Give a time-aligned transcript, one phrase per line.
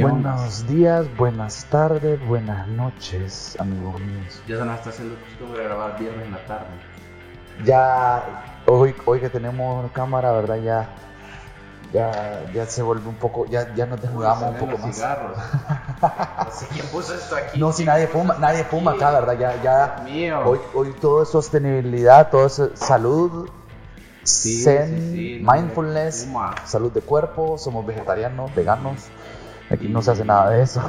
[0.00, 4.40] Buenos días, buenas tardes, buenas noches, amigos míos.
[4.46, 6.66] Ya se nos está haciendo costumbre grabar viernes en la tarde.
[7.64, 10.56] Ya, hoy, hoy que tenemos cámara, ¿verdad?
[10.62, 10.88] Ya,
[11.92, 14.94] ya, ya se vuelve un poco, ya, ya nos desnudamos un poco los más.
[14.94, 15.36] cigarros.
[16.46, 17.58] no sé quién puso esto aquí.
[17.58, 19.36] No, si nadie fuma, nadie fuma acá, ¿verdad?
[19.36, 20.40] Ya, ya, Dios mío.
[20.44, 23.48] hoy, hoy todo es sostenibilidad, todo es salud,
[24.22, 26.28] Sí, zen, sí, sí, no mindfulness,
[26.64, 29.08] salud de cuerpo, somos vegetarianos, veganos.
[29.70, 30.80] Aquí no se hace nada de eso.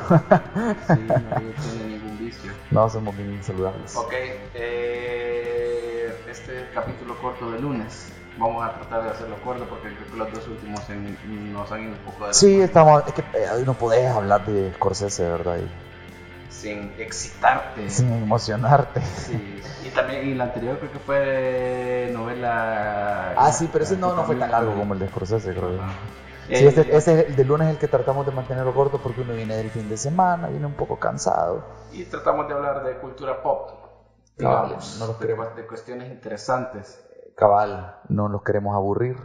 [0.87, 2.51] Sí, no ningún vicio.
[2.71, 3.95] no, somos bien saludables.
[3.95, 8.07] Ok, eh, este capítulo corto de lunes.
[8.37, 11.83] Vamos a tratar de hacerlo corto porque creo que los dos últimos en- nos han
[11.83, 15.57] ido un poco de Sí, estamos, es que eh, no podés hablar de Scorsese, ¿verdad?
[15.57, 15.67] Y
[16.53, 17.89] sin excitarte.
[17.89, 19.01] sin emocionarte.
[19.01, 19.61] Sí.
[19.85, 23.33] Y también, y la anterior creo que fue novela.
[23.35, 25.81] Ah, sí, pero ese no, no fue tan largo como el de Scorsese, creo yo.
[26.51, 29.01] Sí, Eh, este, este es el de lunes es el que tratamos de mantenerlo corto
[29.01, 31.63] porque uno viene del fin de semana, viene un poco cansado.
[31.91, 33.71] Y tratamos de hablar de cultura pop.
[34.37, 35.47] Cabal, Digamos, no los de, queremos.
[35.55, 37.03] de cuestiones interesantes.
[37.35, 39.17] Cabal, no los queremos aburrir.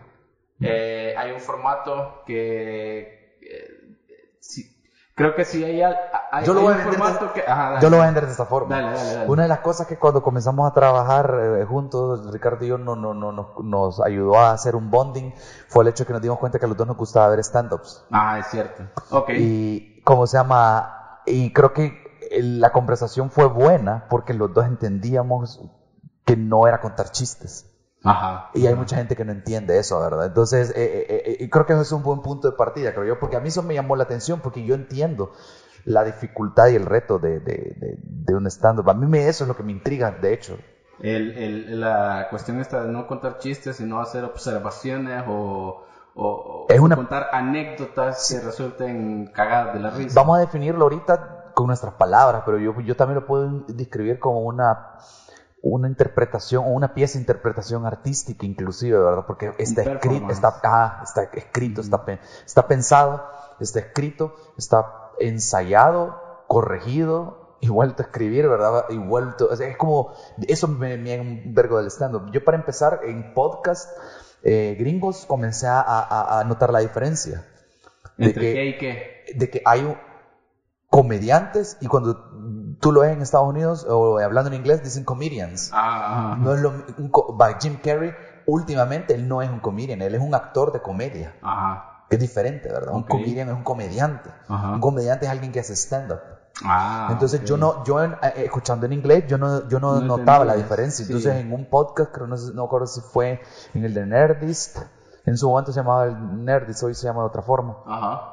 [0.60, 3.38] Eh, hay un formato que.
[3.40, 3.96] eh,
[4.40, 4.73] sí,
[5.14, 7.40] creo que sí hay, hay, Yo lo hay voy a un formato de- que.
[7.46, 7.80] ajá.
[7.80, 8.74] Yo lo voy a vender de esta forma.
[8.76, 9.30] Dale, dale, dale.
[9.30, 12.96] Una de las cosas que cuando comenzamos a trabajar eh, juntos, Ricardo y yo no,
[12.96, 15.32] no, no, nos, nos ayudó a hacer un bonding
[15.68, 18.06] fue el hecho que nos dimos cuenta que a los dos nos gustaba ver stand-ups.
[18.10, 18.82] Ah, es cierto.
[19.10, 19.30] Ok.
[19.36, 21.20] Y, ¿cómo se llama?
[21.26, 22.02] Y creo que
[22.40, 25.60] la conversación fue buena porque los dos entendíamos
[26.24, 27.70] que no era contar chistes.
[28.04, 28.50] Ajá.
[28.54, 30.26] Y hay mucha gente que no entiende eso, ¿verdad?
[30.26, 33.04] Entonces, eh, eh, eh, y creo que eso es un buen punto de partida, creo
[33.06, 35.32] yo, porque a mí eso me llamó la atención, porque yo entiendo
[35.84, 38.88] la dificultad y el reto de, de, de, de un stand-up.
[38.90, 40.58] A mí me, eso es lo que me intriga, de hecho.
[41.00, 45.82] El, el, la cuestión esta de no contar chistes, sino hacer observaciones o,
[46.14, 50.20] o, o Es una- contar anécdotas que resulten cagadas de la risa.
[50.20, 54.40] Vamos a definirlo ahorita con nuestras palabras, pero yo, yo también lo puedo describir como
[54.42, 54.78] una,
[55.66, 59.24] una interpretación o una pieza de interpretación artística inclusive, ¿verdad?
[59.26, 62.04] Porque está escrito, está, ah, está escrito, está,
[62.44, 63.24] está pensado,
[63.60, 68.84] está escrito, está ensayado, corregido y vuelto a escribir, ¿verdad?
[68.90, 70.12] Y vuelto, o sea, es como,
[70.48, 72.30] eso me, me un vergo del stand-up.
[72.30, 73.88] Yo para empezar en podcast
[74.42, 77.46] eh, gringos comencé a, a- a notar la diferencia.
[78.18, 79.24] de ¿Entre que- qué y qué?
[79.34, 79.96] de que hay
[80.90, 82.30] comediantes y cuando
[82.80, 85.70] tú lo ves en Estados Unidos o hablando en inglés dicen comedians.
[85.72, 86.36] Ah, ajá.
[86.36, 88.12] No es lo un by Jim Carrey
[88.46, 91.34] últimamente él no es un comedian, él es un actor de comedia.
[91.42, 92.04] Ajá.
[92.10, 92.94] Es diferente, ¿verdad?
[92.94, 94.30] Un comedian es un comediante.
[94.48, 94.72] Ajá.
[94.72, 96.20] Un comediante es alguien que hace stand up.
[96.64, 100.18] Ah, Entonces yo no yo en- eh, escuchando en inglés yo no yo no, No
[100.18, 101.04] notaba la diferencia.
[101.04, 101.10] sí.
[101.12, 103.40] Entonces en un podcast creo no, no recuerdo si fue
[103.72, 104.78] en el de Nerdist,
[105.26, 107.78] en su momento se llamaba el Nerdist, hoy se llama de otra forma.
[107.86, 108.30] Ajá.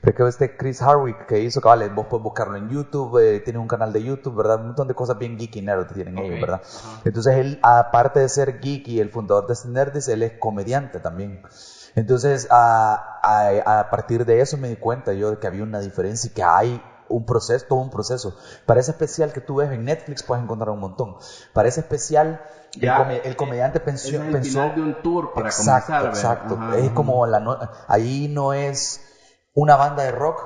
[0.00, 3.58] Pero que este Chris Hardwick que hizo, cabal, vos puedes buscarlo en YouTube, eh, tiene
[3.58, 4.60] un canal de YouTube, ¿verdad?
[4.60, 6.60] Un montón de cosas bien geeky nerd tienen Ok, ellos, ¿verdad?
[6.64, 7.00] ajá.
[7.04, 11.42] Entonces él, aparte de ser geeky, el fundador de este Nerdist, él es comediante también.
[11.94, 15.80] Entonces, a, a- a partir de eso me di cuenta yo de que había una
[15.80, 18.36] diferencia y que hay un proceso, todo un proceso.
[18.66, 21.16] Para ese especial que tú ves en Netflix puedes encontrar un montón.
[21.54, 22.40] Para ese especial,
[22.74, 25.92] el, Ya, come- el comediante Es pensó, el pensó final de un tour para exacto,
[25.92, 26.06] comenzar.
[26.06, 26.54] exacto.
[26.60, 26.94] Ajá, es ajá.
[26.94, 27.58] como la no-
[27.88, 29.00] ahí no es
[29.60, 30.40] una banda de rock,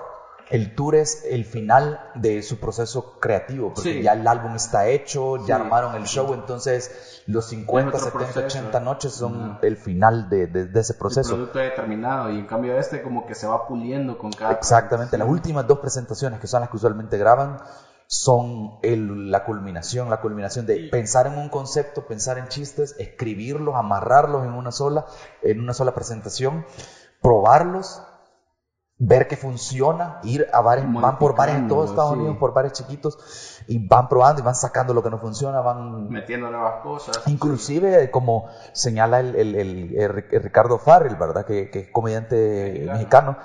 [0.50, 4.02] el tour es el final de su proceso creativo, porque Sí.
[4.02, 5.62] ya el álbum está hecho, ya Sí.
[5.62, 8.58] armaron el show, entonces los 50, Es otro 70, proceso.
[8.58, 11.30] 80 noches son el final de, de- de ese El proceso.
[11.34, 15.16] producto ya terminado y en cambio este como que se va puliendo con cada Exactamente,
[15.18, 17.58] las últimas dos presentaciones, que son las que usualmente graban,
[18.06, 23.74] son el- la culminación, la culminación de pensar en un concepto, pensar en chistes, escribirlos,
[23.74, 25.06] amarrarlos en una sola,
[25.42, 26.66] en una sola presentación,
[27.22, 28.02] probarlos,
[28.98, 32.18] ver que funciona, ir a bares, van por bares en todo Modificándolo, Estados sí.
[32.18, 33.18] Unidos, por bares chiquitos,
[33.66, 37.22] y van probando y van sacando lo que no funciona, van metiendo nuevas cosas.
[37.26, 41.44] Inclusive, como señala el, el- el- el Ri- el Ricardo Farrell, ¿verdad?
[41.44, 43.36] Que, que es comediante Mexicano.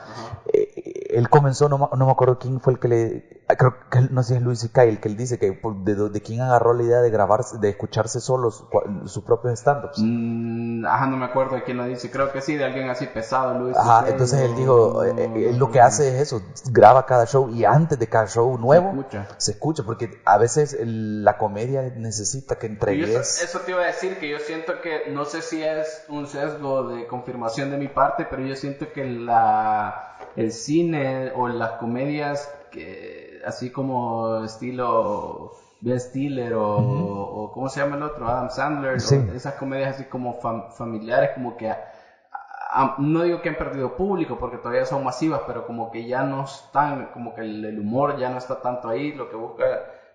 [0.54, 3.44] Eh, él comenzó, no, no me acuerdo quién fue el que le...
[3.48, 4.84] Creo que no sé si es Luis C.K.
[4.84, 8.20] el que él dice que de, de quién agarró la idea de grabar, de escucharse
[8.20, 8.66] solos
[9.06, 9.98] sus propios stand-ups.
[9.98, 12.12] Mm, ajá, no me acuerdo de quién lo dice.
[12.12, 13.76] Creo que sí, de alguien así pesado, Luis.
[13.76, 17.26] Ajá, Miguel, entonces él dijo, eh, eh, él lo que hace es eso, graba cada
[17.26, 19.28] show y antes de cada show nuevo escucha.
[19.38, 23.42] se escucha, porque a veces la comedia necesita que Y eso, entregues...
[23.42, 26.90] eso te iba a decir que yo siento que, no sé si es un sesgo
[26.90, 32.50] de confirmación de mi parte, pero yo siento que la, el cine o las comedias,
[32.72, 35.52] que, así como estilo
[35.82, 38.28] Ben Stiller o, o ¿cómo se llama el otro?
[38.30, 39.16] Adam Sandler, Sí.
[39.34, 44.38] esas comedias así como fam- familiares, como que a- no digo que han perdido público
[44.38, 48.30] porque todavía son masivas, pero como que ya no están, como que el, humor ya
[48.30, 49.66] no está tanto ahí, lo que busca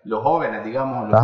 [0.05, 1.19] los jóvenes, digamos, los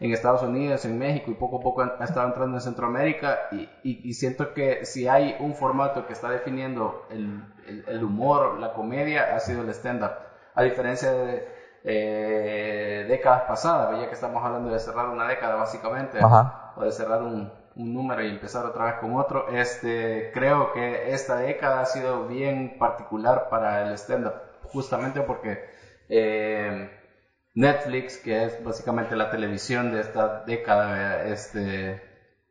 [0.00, 3.68] en Estados Unidos, en México y poco a poco ha estado entrando en Centroamérica y,
[3.82, 7.44] y, siento que si hay un formato que está definiendo el,
[7.86, 10.10] el, humor, la comedia, ha sido el stand-up.
[10.54, 11.48] A diferencia de
[11.84, 16.18] eh, décadas pasadas, ya que estamos hablando de cerrar una década básicamente,
[16.76, 19.48] o de cerrar un, un número y empezar otra vez con otro.
[19.48, 24.34] Este, creo que esta década ha sido bien particular para el stand-up,
[24.72, 25.64] justamente porque
[26.08, 26.90] eh,
[27.54, 32.02] Netflix, que es básicamente la televisión de esta década, este,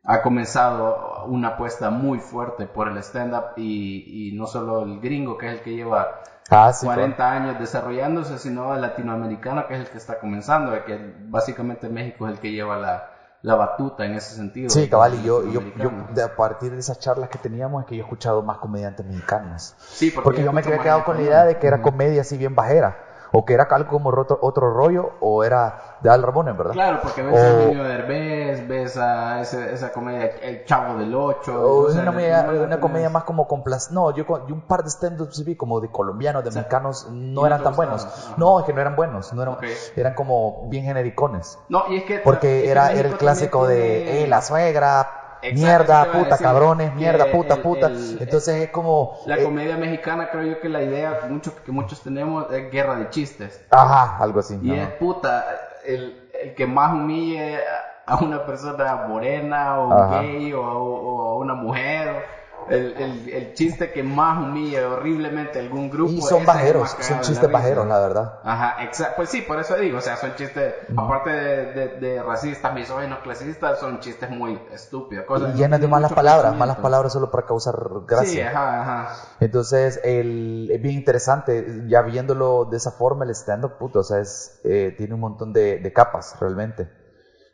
[0.02, 5.46] ha comenzado una apuesta muy fuerte por el stand-up y, no solo el gringo, que
[5.46, 9.98] es el que lleva 40 ah, años desarrollándose, sino el latinoamericano, que es el que
[9.98, 10.98] está comenzando, que
[11.28, 13.10] básicamente México es el que lleva la,
[13.42, 14.70] la batuta en ese sentido.
[14.70, 17.96] Sí, cabal, y yo, yo, yo, a partir de esas charlas que teníamos es que
[17.96, 19.74] yo he escuchado más comediantes mexicanos.
[19.78, 22.54] Sí, porque, yo me había quedado con la idea de que era comedia así bien
[22.54, 23.03] bajera
[23.36, 26.72] o que era algo como otro, otro rollo, o era de Al Ramones, ¿verdad?
[26.72, 31.60] Claro, porque ves a Emilio Derbez, ves a esa, esa comedia, El Chavo del Ocho.
[31.60, 33.90] O una, comedia, una comedia más como complas...
[33.90, 37.64] No, yo, yo un par de stand-ups vi como de colombianos, de mexicanos, no eran
[37.64, 38.06] tan buenos.
[38.36, 39.56] No, es que no eran buenos, no eran,
[39.96, 41.58] eran como bien genericones.
[41.68, 42.20] No, y es que...
[42.20, 47.88] Porque era, era el clásico de, eh, la suegra, mierda, puta, cabrones, mierda, puta, puta.
[47.88, 49.18] Entonces es como...
[49.26, 52.96] La eh, comedia mexicana creo yo que la idea mucho, que muchos tenemos es guerra
[52.96, 53.64] de chistes.
[53.70, 54.58] Ajá, algo así.
[54.62, 55.44] Y es puta,
[55.84, 57.58] el, el, que más humille
[58.06, 63.92] a una persona morena o gay o, o, a una mujer el, el, el, chiste
[63.92, 66.12] que más humilla horriblemente algún grupo.
[66.12, 68.40] Y son bajeros, son chistes bajeros, la verdad.
[68.42, 69.14] Ajá, exacto.
[69.16, 73.20] Pues sí, por eso digo, o sea, son chistes, aparte de, de, de, racistas, misóginos,
[73.20, 75.24] clasistas, son chistes muy estúpidos.
[75.54, 77.76] y llenas de malas palabras, malas palabras solo para causar
[78.06, 78.28] gracia.
[78.28, 79.16] Sí, ajá, ajá.
[79.40, 84.20] Entonces, el, es bien interesante, ya viéndolo de esa forma, el stand-up, puto, o sea,
[84.20, 87.03] es, eh, tiene un montón de, de capas, realmente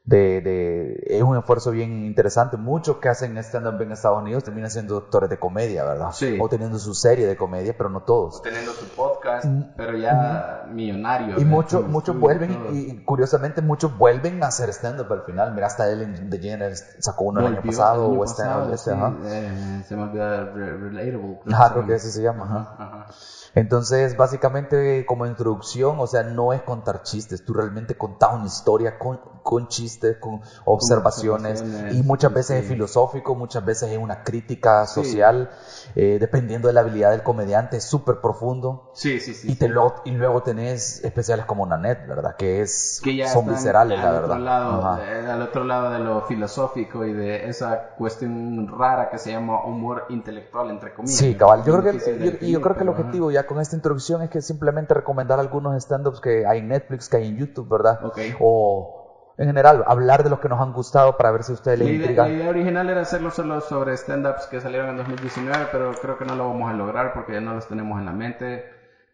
[0.04, 2.56] de, de, es un esfuerzo bien interesante.
[2.56, 6.10] Muchos que hacen stand-up en Estados Unidos terminan siendo doctores de comedia, ¿verdad?
[6.12, 6.38] Sí.
[6.40, 8.38] O teniendo su serie de comedia, pero no todos.
[8.38, 9.62] O teniendo su podcast, mm.
[9.76, 11.38] pero ya millonario.
[11.38, 15.54] Y muchos muchos vuelven, y, curiosamente muchos vuelven a hacer stand-up al final.
[15.54, 19.96] Mira, hasta Ellen DeGeneres sacó uno el año pasado, o este, pasado, este, eh, se
[19.96, 21.40] me Relatable.
[21.52, 22.44] Ajá, creo que así se llama.
[22.78, 23.06] Ajá.
[23.54, 28.98] Entonces, básicamente, como introducción, o sea, no es contar chistes, tú realmente contás una historia
[28.98, 34.86] con, con chistes, con observaciones, y muchas veces es filosófico, muchas veces es una crítica
[34.86, 35.50] social,
[35.94, 38.90] eh, dependiendo de la habilidad del comediante, es súper profundo.
[38.94, 39.52] Sí, sí, sí.
[39.52, 42.36] Y, te Lo, y luego tenés especiales como Nanette, ¿verdad?
[42.36, 43.00] Que es,
[43.32, 44.38] son viscerales, la verdad.
[44.38, 49.64] Lado, al otro lado de lo filosófico y de esa cuestión rara que se llama
[49.64, 51.16] humor intelectual, entre comillas.
[51.16, 51.64] Sí, cabal.
[51.64, 54.94] Yo creo que, yo, creo que el objetivo ya con esta introducción es que simplemente
[54.94, 58.00] recomendar algunos stand-ups que hay en Netflix, que hay en YouTube, ¿verdad?
[58.40, 58.99] O
[59.40, 61.88] en general, hablar de los que nos han gustado para ver si a ustedes les
[61.88, 62.24] intriga.
[62.24, 66.26] La idea original era hacerlo solo sobre stand-ups que salieron en 2019, pero creo que
[66.26, 68.66] no lo vamos a lograr porque ya no los tenemos en la mente,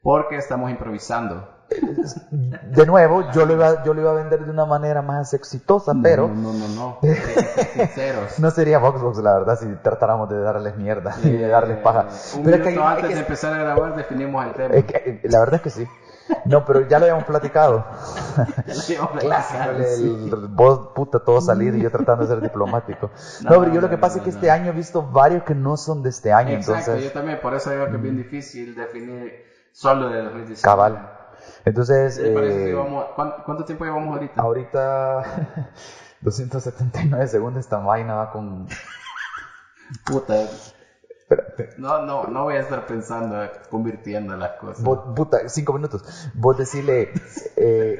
[0.03, 1.49] porque estamos improvisando.
[1.69, 5.93] De nuevo, yo lo iba, yo lo iba a vender de una manera más exitosa,
[6.03, 6.27] pero...
[6.27, 6.99] No, no, no,
[7.75, 8.41] Sinceros.
[8.41, 12.07] no sería Voxbox, la verdad, si tratáramos de darles mierda y de darles paja.
[12.37, 14.75] Un pero minuto antes de empezar a grabar definimos el tema.
[15.23, 15.87] la verdad es que sí.
[16.45, 17.85] No, pero ya lo habíamos platicado.
[18.65, 19.11] Clásico,
[19.79, 23.11] el, vos, puta, todo salir y yo tratando de ser diplomático.
[23.43, 25.77] No, pero yo lo que pasa es que este año he visto varios que no
[25.77, 26.51] son de este año.
[26.51, 27.05] Exacto, entonces...
[27.05, 30.63] yo también, por eso digo que es bien difícil definir solo de 2019.
[30.63, 31.13] Cabal.
[31.65, 32.19] Entonces...
[32.19, 32.75] Eh,
[33.45, 34.41] ¿cuánto, tiempo llevamos ahorita?
[34.41, 35.23] Ahorita
[36.21, 38.67] 279 segundos esta vaina va con...
[40.05, 40.35] Puta,
[41.79, 43.37] no, no, no voy a estar pensando
[43.69, 44.85] convirtiendo las cosas.
[44.85, 46.31] puta, cinco minutos.
[46.35, 47.13] Vos decirle.
[47.57, 47.99] Eh,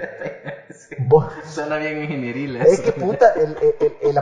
[1.45, 4.19] Suena bien ingenieril Es que puta, el, el,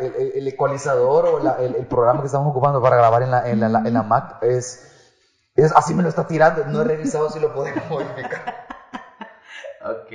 [0.00, 3.66] el, el ecualizador o el, programa que estamos ocupando para grabar en la, en la,
[3.80, 5.12] en la Mac es,
[5.54, 5.72] es.
[5.76, 6.64] Así me lo está tirando.
[6.64, 8.66] No he revisado si lo podemos modificar.
[9.84, 10.12] ok.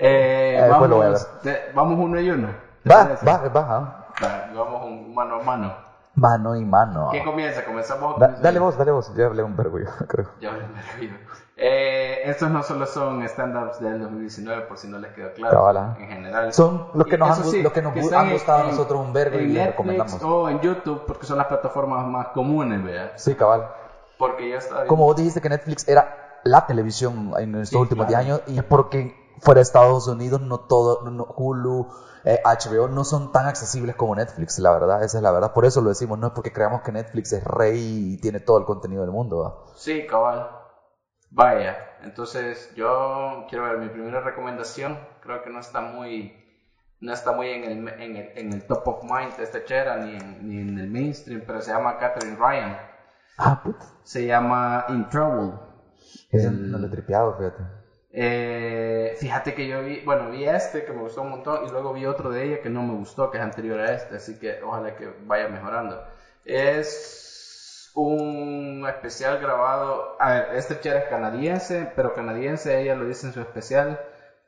[0.00, 1.26] Eh, vamos,
[1.74, 2.48] vamos uno y uno.
[2.90, 4.14] Va, va, va,
[4.54, 5.87] Vamos un mano a mano.
[6.18, 7.08] Mano y mano.
[7.10, 7.64] ¿Quién comienza?
[7.64, 8.18] Comenzamos.
[8.18, 9.12] dale vos, dale vos.
[9.14, 10.30] Yo hablé un yo creo.
[10.40, 11.18] Yo hablé un verbo.
[11.60, 15.96] Eh, estos no solo son stand-ups del 2019, por si no les quedó claro.
[15.98, 16.52] En general.
[16.52, 19.66] Son los que nos, han, que nos han gustado a nosotros un verbo y les
[19.66, 20.22] recomendamos.
[20.22, 23.10] O en YouTube, porque son las plataformas más comunes, ¿verdad?
[23.16, 23.66] Sí, cabal.
[24.18, 24.86] Porque ya está.
[24.86, 29.17] Como vos dijiste que Netflix era la televisión en estos últimos 10 años y porque
[29.40, 31.88] fuera de Estados Unidos no todo, no, Hulu,
[32.24, 35.52] eh, HBO no son tan accesibles como Netflix, la verdad, esa es la verdad.
[35.52, 38.58] Por eso lo decimos, no es porque creamos que Netflix es rey y tiene todo
[38.58, 39.38] el contenido del mundo.
[39.38, 39.72] ¿va?
[39.76, 40.50] Sí, cabal.
[41.30, 46.34] Vaya, entonces yo quiero ver mi primera recomendación, creo que no está muy
[47.00, 49.98] no está muy en el, en el, en el top of mind de esta chera
[49.98, 52.76] ni en, ni en el mainstream, pero se llama Catherine Ryan.
[53.36, 53.86] Ah, puta.
[54.02, 55.52] Se llama In Trouble.
[56.32, 57.77] No lo he tripeado, fíjate.
[58.10, 61.92] Eh, fíjate que yo vi, bueno, vi este que me gustó un montón y luego
[61.92, 64.62] vi otro de ella que no me gustó, que es anterior a este, así que
[64.62, 66.02] ojalá que vaya mejorando.
[66.44, 73.26] Es un especial grabado, a ver, este chera es canadiense, pero canadiense, ella lo dice
[73.26, 74.00] en su especial,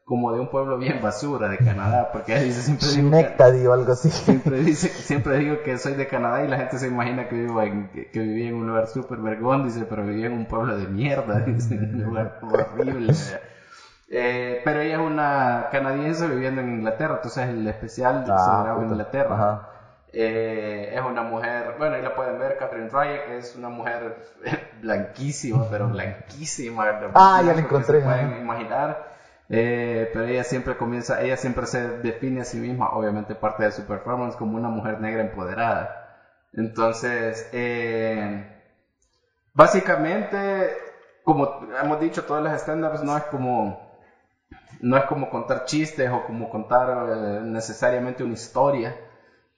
[0.04, 3.72] como de un pueblo bien basura de Canadá, porque ella dice siempre digo, que, o
[3.72, 4.10] algo así.
[4.10, 7.62] Siempre, dice, siempre digo que soy de Canadá y la gente se imagina que vivo
[7.62, 10.86] en, que, viví en un lugar súper vergón, dice, pero viví en un pueblo de
[10.88, 13.12] mierda, dice, en un lugar horrible.
[14.12, 18.82] Eh, pero ella es una canadiense viviendo en Inglaterra, entonces el especial se ah, graba
[18.82, 19.68] en Inglaterra.
[20.12, 24.16] Eh, es una mujer, bueno, ahí la pueden ver, Catherine Ryan es una mujer
[24.80, 26.84] blanquísima, pero blanquísima.
[27.14, 28.00] Ah, ya la encontré.
[28.00, 29.10] Se pueden imaginar.
[29.52, 33.72] Eh, pero ella siempre comienza, ella siempre se define a sí misma, obviamente parte de
[33.72, 35.90] su performance, como una mujer negra empoderada.
[36.52, 38.46] Entonces, eh,
[39.52, 40.72] básicamente,
[41.24, 43.89] como hemos dicho, todas las stand-ups no es como,
[44.80, 48.96] no es como contar chistes o como contar eh, necesariamente una historia.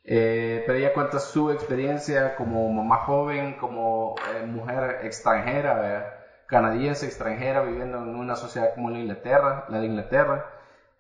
[0.04, 6.12] pero ella cuenta su experiencia como mamá joven, como mujer extranjera,
[6.46, 10.44] canadiense extranjera viviendo en una sociedad como la Inglaterra, la de Inglaterra.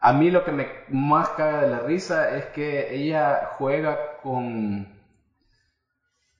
[0.00, 4.88] A mí lo que me más caga de la risa es que ella juega con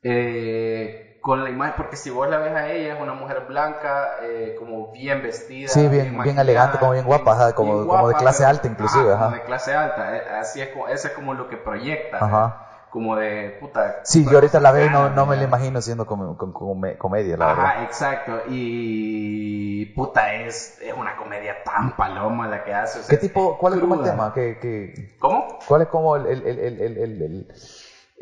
[0.03, 4.17] eh, con la imagen, porque si vos la ves a ella, es una mujer blanca,
[4.23, 5.69] eh, como bien vestida.
[5.69, 9.13] Sí, bien, bien, elegante, como bien guapa, como, como, de clase alta inclusive.
[9.13, 12.19] Como de clase alta, eh, así es, eso es como lo que proyecta.
[12.23, 14.01] Ajá como de puta.
[14.05, 17.53] Sí, yo ahorita la veo y no, no me la imagino siendo como, comedia, la
[17.53, 18.43] Ajá, exacto.
[18.49, 23.01] Y puta, es, es una comedia tan paloma la que hace.
[23.09, 24.35] ¿Qué tipo, cuál es como el tema?
[24.35, 25.59] ¿Qué, qué, ¿Cómo?
[25.67, 26.81] ¿Cuál es como el, el, el,
[27.23, 27.47] el,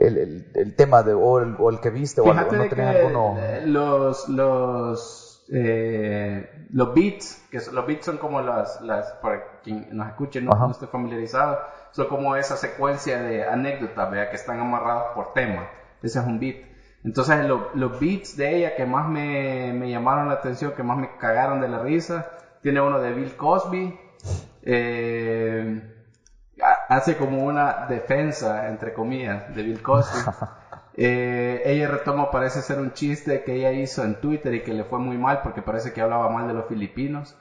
[0.00, 2.20] el, el tema de, o, el, o el que viste?
[2.20, 3.38] o, algo, no que alguno...
[3.66, 10.08] los, los, eh, los beats, que los beats son como las, las para quien nos
[10.08, 11.58] escuche, no, no esté familiarizado
[11.92, 14.30] son como esa secuencia de anécdotas, ¿vea?
[14.30, 15.68] que están amarrados por tema.
[16.02, 16.56] Ese es un beat.
[17.02, 21.16] Entonces los beats de ella que más me, me, llamaron la atención, que más me
[21.16, 22.30] cagaron de la risa,
[22.62, 23.98] tiene uno de Bill Cosby.
[24.62, 25.99] Eh,
[26.90, 30.18] hace como una defensa, entre comillas, de Bill Cosby.
[31.02, 34.84] Eh, ella retoma, parece ser un chiste que ella hizo en Twitter y que le
[34.84, 37.34] fue muy mal porque parece que hablaba mal de los filipinos.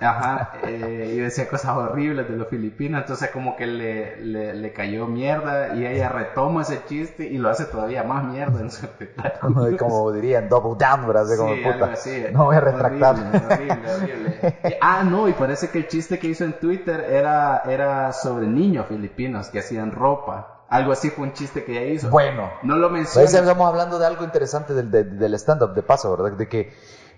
[0.00, 4.16] Ajá, eh, y decía cosas horribles de los filipinos, entonces como que le,
[4.54, 8.70] le, cayó mierda y ella retoma ese chiste y lo hace todavía más mierda en
[8.70, 9.76] su espectáculo.
[9.78, 11.26] como dirían, double down, ¿verdad?
[11.36, 11.94] como puta.
[12.32, 13.16] No voy a retractar.
[13.16, 18.12] Horrible, horrible, ah, no, y parece que el chiste que hizo en Twitter era, era
[18.12, 20.54] sobre niños filipinos que hacían ropa.
[20.68, 22.10] Algo así fue un chiste que ella hizo.
[22.10, 22.50] Bueno.
[22.62, 23.24] No lo mencioné.
[23.24, 26.36] Estamos hablando de algo interesante del, del stand-up, de paso, ¿verdad?
[26.36, 26.70] De que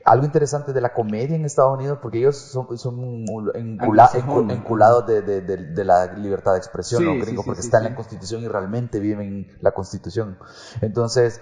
[0.04, 5.40] algo interesante de la comedia en Estados Unidos, porque ellos son, son enculados de, de,
[5.40, 7.12] de, la libertad de expresión, ¿no?
[7.45, 10.38] porque está en la Constitución y realmente viven la Constitución.
[10.80, 11.40] Entonces,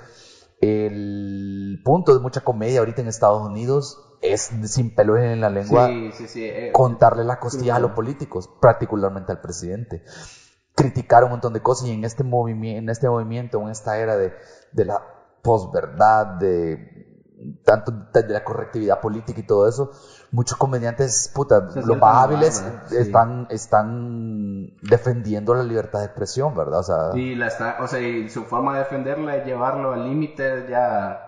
[0.60, 5.88] el punto de mucha comedia ahorita en Estados Unidos es sin pelo en la lengua
[5.90, 10.02] eh, contarle la costilla a los políticos, particularmente al presidente.
[10.74, 14.16] Criticar un montón de cosas y en este, movimiento en este movimiento, en esta era
[14.16, 14.32] de,
[14.72, 15.02] de la
[15.42, 17.07] posverdad, de
[17.64, 19.92] tanto de la correctividad política y todo eso,
[20.32, 26.80] muchos comediantes, puta, los más hábiles están, están defendiendo la libertad de expresión, ¿verdad?
[26.80, 30.04] O sea, y, la está, o sea, y su forma de defenderla es llevarlo al
[30.04, 31.24] límite ya...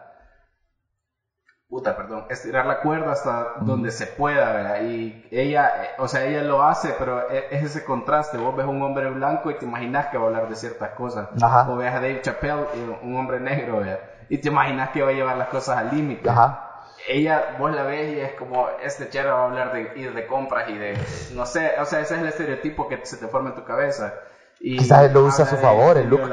[1.69, 4.83] Puta, perdón, estirar la cuerda hasta donde se pueda, ¿verdad?
[4.83, 8.39] Y ella, o sea, ella lo hace, pero e, es ese contraste.
[8.39, 11.29] Vos ves un hombre blanco y te imaginas que va a hablar de ciertas cosas.
[11.69, 12.67] O ves a Dave Chappelle,
[13.05, 14.01] un hombre negro, ¿verdad?
[14.31, 16.31] Y te imaginas que va a llevar las cosas al límite.
[16.31, 16.69] Ajá.
[17.09, 20.27] Ella, vos la ves y es como, este chero va a hablar de ir de
[20.27, 20.97] compras y de,
[21.35, 24.15] no sé, o sea, ese es el estereotipo que se te forma en tu cabeza.
[24.61, 26.31] Y Quizás lo usa a su favor, el look.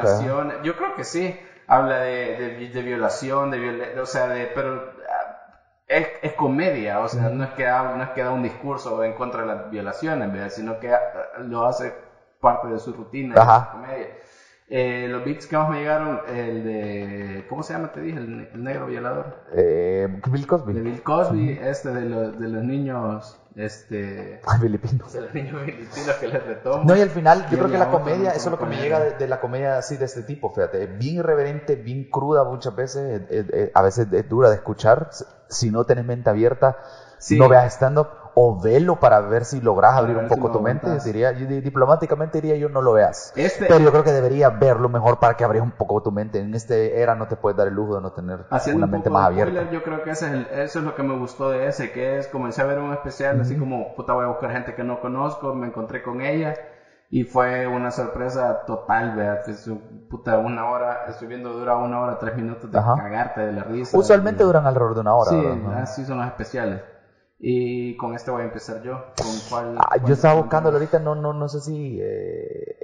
[0.64, 1.38] Yo creo que sí.
[1.70, 7.24] Habla de, de, violación, de o sea, de, pero ah, es, es, comedia, o sea,
[7.24, 10.80] no es que no es que da un discurso en contra de las violaciones, sino
[10.80, 11.02] que ah,
[11.40, 11.94] lo hace
[12.40, 13.72] parte de su rutina, Ajá.
[13.74, 14.08] comedia.
[14.70, 17.46] Eh, los beats que más me llegaron, el de.
[17.48, 17.94] ¿Cómo se llama?
[17.94, 19.38] Te dije, el, negro violador.
[19.54, 20.74] Eh, Bill Cosby.
[20.74, 25.12] De Bill Cosby, este de, de los niños este filipinos.
[25.14, 26.84] de los niños filipinos que les retomo.
[26.84, 28.84] No, y al final, yo creo que la comedia, eso es lo que me recuerdo
[28.84, 32.44] llega de, de la comedia así de este tipo, fíjate, es bien irreverente, bien cruda
[32.44, 35.10] muchas veces, eh, eh, a veces es dura de escuchar,
[35.48, 36.78] si no tenés mente abierta,
[37.20, 37.40] Sí.
[37.40, 38.10] no veas stand-up
[38.40, 41.60] o velo para ver si logras abrir un si poco tu mente, diría, yo di-
[41.60, 43.34] diplomáticamente diría yo no lo veas.
[43.36, 46.40] Este- Pero yo creo que deberías verlo mejor para que abras un poco tu mente.
[46.40, 49.10] En este era no te puedes dar el lujo de no tener una un mente
[49.10, 49.54] más abierta.
[49.54, 51.92] spoiler, yo creo que ese es el- eso es lo que me gustó de ese,
[51.92, 54.84] que es comencé a ver un especial así como, puta, voy a buscar gente que
[54.84, 56.54] no conozco, me encontré con ella
[57.10, 62.36] y fue una sorpresa total, un- puta, una hora, estoy viendo dura una hora, tres
[62.36, 62.94] minutos de Ajá.
[62.98, 63.98] cagarte de la risa.
[63.98, 65.32] Usualmente Y- duran alrededor de una hora.
[65.32, 65.82] Sí, ¿verdad?
[65.82, 66.82] Así son los especiales.
[67.40, 69.04] Y con este voy a empezar yo.
[69.22, 69.76] ¿Con cuál?
[69.78, 72.76] Ah, cuál- yo estaba buscándolo ahorita, no, no, no sé si eh,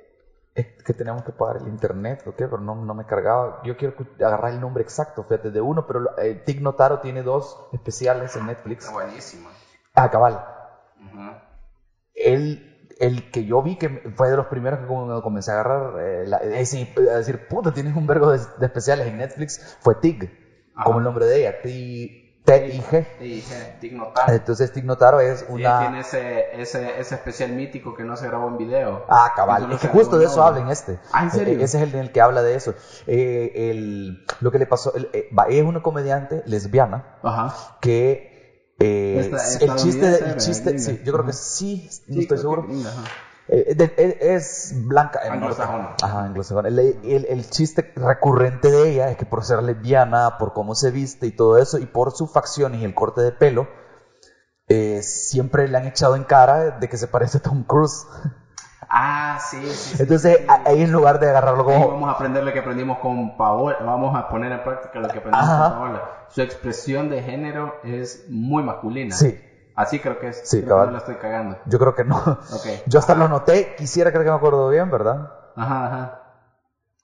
[0.53, 3.62] es que teníamos que pagar el internet o qué, pero no, no me cargaba.
[3.63, 7.57] Yo quiero agarrar el nombre exacto, fíjate, de uno, pero eh, Tig Notaro tiene dos
[7.72, 8.83] especiales en Netflix.
[8.86, 9.50] Está buenísimo.
[9.95, 10.43] Ah, cabal.
[12.13, 12.62] Él,
[13.00, 16.27] el que yo vi que fue de los primeros que como comencé a agarrar, eh,
[16.27, 20.31] la- a decir, puta, tienes un vergo de, de especiales en Netflix, fue Tig,
[20.75, 20.83] Ajá.
[20.86, 22.22] como el nombre de ella, T-I-G.
[22.45, 24.35] Y dije, Digno Tal.
[24.35, 25.79] Entonces Tig Notaro es una...
[25.79, 29.05] tiene ese, ese, ese especial mítico que no se grabó en video.
[29.07, 29.71] Ah, cabal.
[29.71, 31.00] Es que justo de eso habla en este.
[31.13, 31.59] Ah, ¿en serio?
[31.59, 32.73] Eh, ese es el en el que habla de eso.
[33.07, 37.55] Eh, el- lo que le pasó, el- eh, es una comediante lesbiana Ajá.
[37.79, 38.33] que
[38.79, 42.19] eh, Esta- el chiste, de- el estadounidense, chiste, sí, yo creo que sí, no Sí,
[42.23, 42.67] estoy seguro.
[42.67, 42.73] que.
[43.50, 45.19] Eh, de- eh, es blanca.
[45.25, 45.95] eh, Anglosajona.
[46.01, 46.69] Ajá, anglosajona.
[46.69, 50.91] El, el- el chiste recurrente de ella es que por ser lesbiana, por cómo se
[50.91, 53.67] viste y todo eso, y por su facción y el corte de pelo,
[54.69, 58.07] eh, siempre le han echado en cara de que se parece a Tom Cruise.
[58.89, 59.97] Ah, sí, sí.
[60.01, 60.45] Entonces, sí.
[60.65, 61.88] ahí en lugar de agarrarlo Ahí como...
[61.89, 63.77] vamos a aprender lo que aprendimos con Paola.
[63.81, 65.69] Vamos a poner en práctica lo que aprendimos Ajá.
[65.69, 66.03] con Paola.
[66.29, 69.15] Su expresión de género es muy masculina.
[69.15, 69.38] Sí.
[69.75, 70.41] Así creo que es.
[70.43, 70.85] Sí, creo que cabal.
[70.87, 71.57] no la estoy cagando.
[71.65, 72.17] Yo creo que no.
[72.17, 72.65] Ok.
[72.87, 75.31] Yo hasta lo noté, quisiera creer que me acuerdo bien, ¿verdad?
[75.55, 76.19] Ajá, ajá.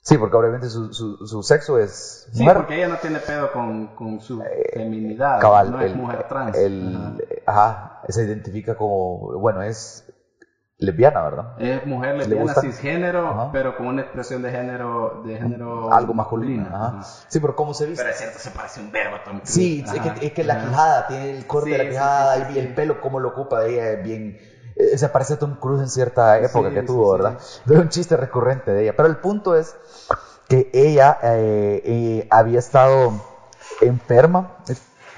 [0.01, 2.57] Sí, porque obviamente su, su, su sexo es Sí, mujer.
[2.57, 4.41] porque ella no tiene pedo con, con su
[4.73, 5.39] feminidad.
[5.41, 6.57] Cabal, no es el- mujer trans.
[6.57, 10.05] el- ajá, se identifica como, bueno, es
[10.79, 11.45] lesbiana, ¿verdad?
[11.59, 12.61] Es mujer ¿Le lesbiana gusta?
[12.61, 13.49] cisgénero, Ajá.
[13.51, 16.67] pero con una expresión de género, de género Algo masculino.
[16.67, 16.85] Ajá.
[16.99, 17.03] Ajá.
[17.27, 18.01] Sí, pero ¿cómo se viste?
[18.03, 19.41] Pero es cierto, se parece un verbo Cruise.
[19.43, 22.43] Sí, es que, es que la quijada, tiene el corte Sí, de la quijada sí,
[22.47, 24.37] sí, y el pelo, cómo lo ocupa de ella, es bien...
[24.77, 27.11] eh, Se parece a Tom Cruise en cierta época que tuvo.
[27.11, 27.37] ¿verdad?
[27.37, 28.93] Es un chiste recurrente de ella.
[28.95, 29.75] Pero el punto es
[30.47, 33.11] que ella eh, eh, había estado
[33.81, 34.55] enferma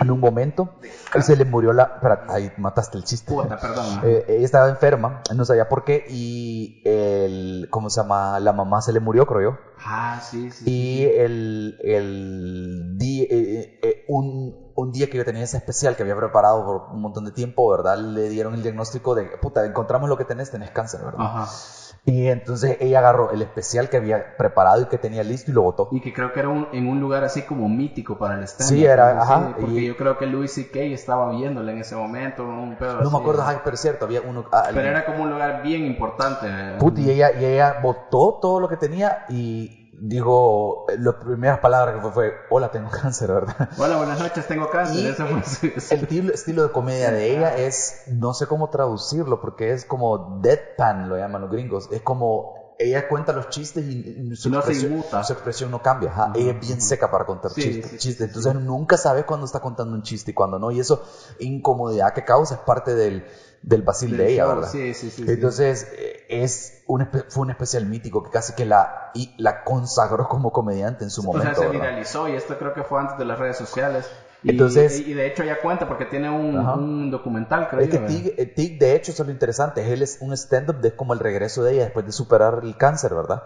[0.01, 0.69] en un momento
[1.15, 1.83] y se le murió la...
[1.95, 3.33] Espera, ahí mataste el chiste.
[3.33, 4.01] Puta, perdón.
[4.03, 7.67] Eh, ella estaba enferma, no sabía por qué y el...
[7.69, 8.39] ¿Cómo se llama?
[8.39, 9.57] La mamá se le murió, creo yo.
[9.83, 10.63] Ah, sí, sí.
[10.69, 16.03] Y el, el día, eh, eh, un, un día que yo tenía ese especial que
[16.03, 17.97] había preparado por un montón de tiempo, ¿verdad?
[17.97, 21.19] Le dieron el diagnóstico de, puta, encontramos lo que tenés, tenés cáncer, ¿verdad?
[21.19, 21.47] Ajá.
[22.03, 25.61] Y entonces ella agarró el especial que había preparado y que tenía listo y lo
[25.61, 25.87] botó.
[25.91, 28.69] Y que creo que era un- en un lugar así como mítico para el stand
[28.71, 30.79] Sí, era, ajá, porque y- yo creo que Louis C.K.
[30.79, 33.11] estaba viéndole en ese momento, un pedo No así.
[33.11, 34.45] me acuerdo, ay, pero es cierto, había uno...
[34.51, 36.47] ah, Pero era como un lugar bien importante.
[36.79, 39.69] Put, y ella, y ella botó todo lo que tenía y
[40.01, 43.69] dijo, eh, las primeras palabras que fue fue, hola, tengo cáncer, ¿verdad?
[43.77, 44.95] Hola, buenas noches, tengo cáncer.
[44.97, 48.69] Y Ese fue su- El estilo, estilo de comedia de ella es, no sé cómo
[48.69, 51.87] traducirlo, porque es como deadpan, lo llaman los gringos.
[51.91, 53.91] Es como, ella cuenta los chistes y,
[54.31, 56.09] y su, No expresión, su expresión no cambia.
[56.09, 56.33] ajá.
[56.35, 57.91] Ella es bien seca para contar Sí, chistes.
[57.91, 58.17] sí, sí, chistes.
[58.17, 60.71] sí, Entonces nunca sabes cuándo está contando un chiste y cuándo no.
[60.71, 61.03] Y eso,
[61.39, 63.23] incomodidad que causa, es parte del,
[63.61, 64.69] del vacil de ella, show, ¿verdad?
[64.71, 65.25] Sí, sí, sí.
[65.27, 70.27] Entonces, eh, es un, fue un especial mítico que casi que la, y la consagró
[70.27, 71.61] como comediante en su o sea, momento.
[71.61, 71.81] se ¿verdad?
[71.81, 74.09] viralizó y esto creo que fue antes de las redes sociales.
[74.43, 78.33] Y, Entonces- y de hecho ya cuenta porque tiene un, documental, creo Es que Tig,
[78.37, 79.93] eh, Tig, de hecho, eso es lo interesante.
[79.93, 83.13] Él es un stand-up de como el regreso de ella después de superar el cáncer,
[83.13, 83.43] ¿verdad?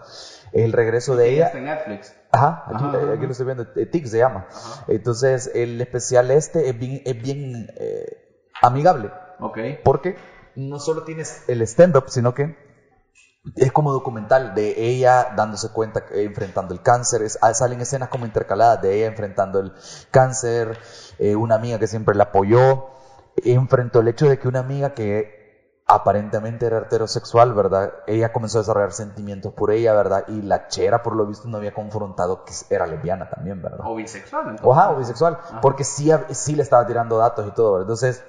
[0.52, 1.46] El regreso de ella.
[1.46, 2.14] está en Netflix.
[2.32, 3.66] Ajá, aquí, Ajá, ajá, aquí lo estoy viendo.
[3.76, 4.46] eh, Tig se llama.
[4.50, 4.84] Ajá.
[4.88, 8.06] Entonces, el especial este es bien, es bien eh,
[8.62, 9.10] amigable.
[9.40, 9.58] Ok.
[9.84, 10.16] Porque
[10.54, 12.56] no solo tienes el stand-up, sino que
[13.54, 17.22] es como documental de ella dándose cuenta, que- enfrentando el cáncer.
[17.22, 19.72] Es- ah, salen escenas como intercaladas de ella enfrentando el
[20.10, 20.76] cáncer,
[21.18, 22.86] eh, una amiga que siempre la apoyó,
[23.36, 27.92] enfrentó el hecho de que una amiga que aparentemente era heterosexual, ¿verdad?
[28.08, 30.24] Ella comenzó a desarrollar sentimientos por ella, ¿verdad?
[30.26, 33.86] Y la chera, por lo visto, no había confrontado que era lesbiana también, ¿verdad?
[33.86, 34.66] O bisexual, entonces.
[34.66, 35.60] O, ajá, o bisexual, Ajá.
[35.60, 37.82] porque sí, sí le estaba tirando datos y todo, ¿verdad?
[37.84, 38.24] Entonces,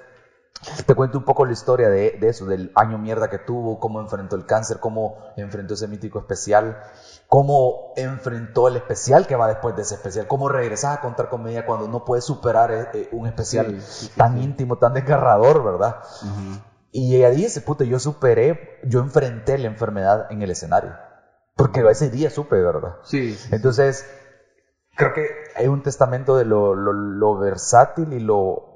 [0.86, 4.00] te cuento un poco la historia de, de, eso, del año mierda que tuvo, cómo
[4.00, 6.82] enfrentó el cáncer, cómo enfrentó ese mítico especial,
[7.28, 11.64] cómo enfrentó el especial que va después de ese especial, cómo regresas a contar comedia
[11.64, 13.80] cuando no puedes superar eh, eh, un especial
[14.16, 15.96] tan íntimo, tan desgarrador, ¿verdad?
[16.90, 20.96] Y ella dice, puta, yo superé, yo enfrenté la enfermedad en el escenario.
[21.54, 22.96] Porque ese día supe, ¿verdad?
[23.02, 23.36] Sí.
[23.50, 24.06] Entonces,
[24.96, 28.67] creo que hay un testamento de lo, lo, lo versátil y lo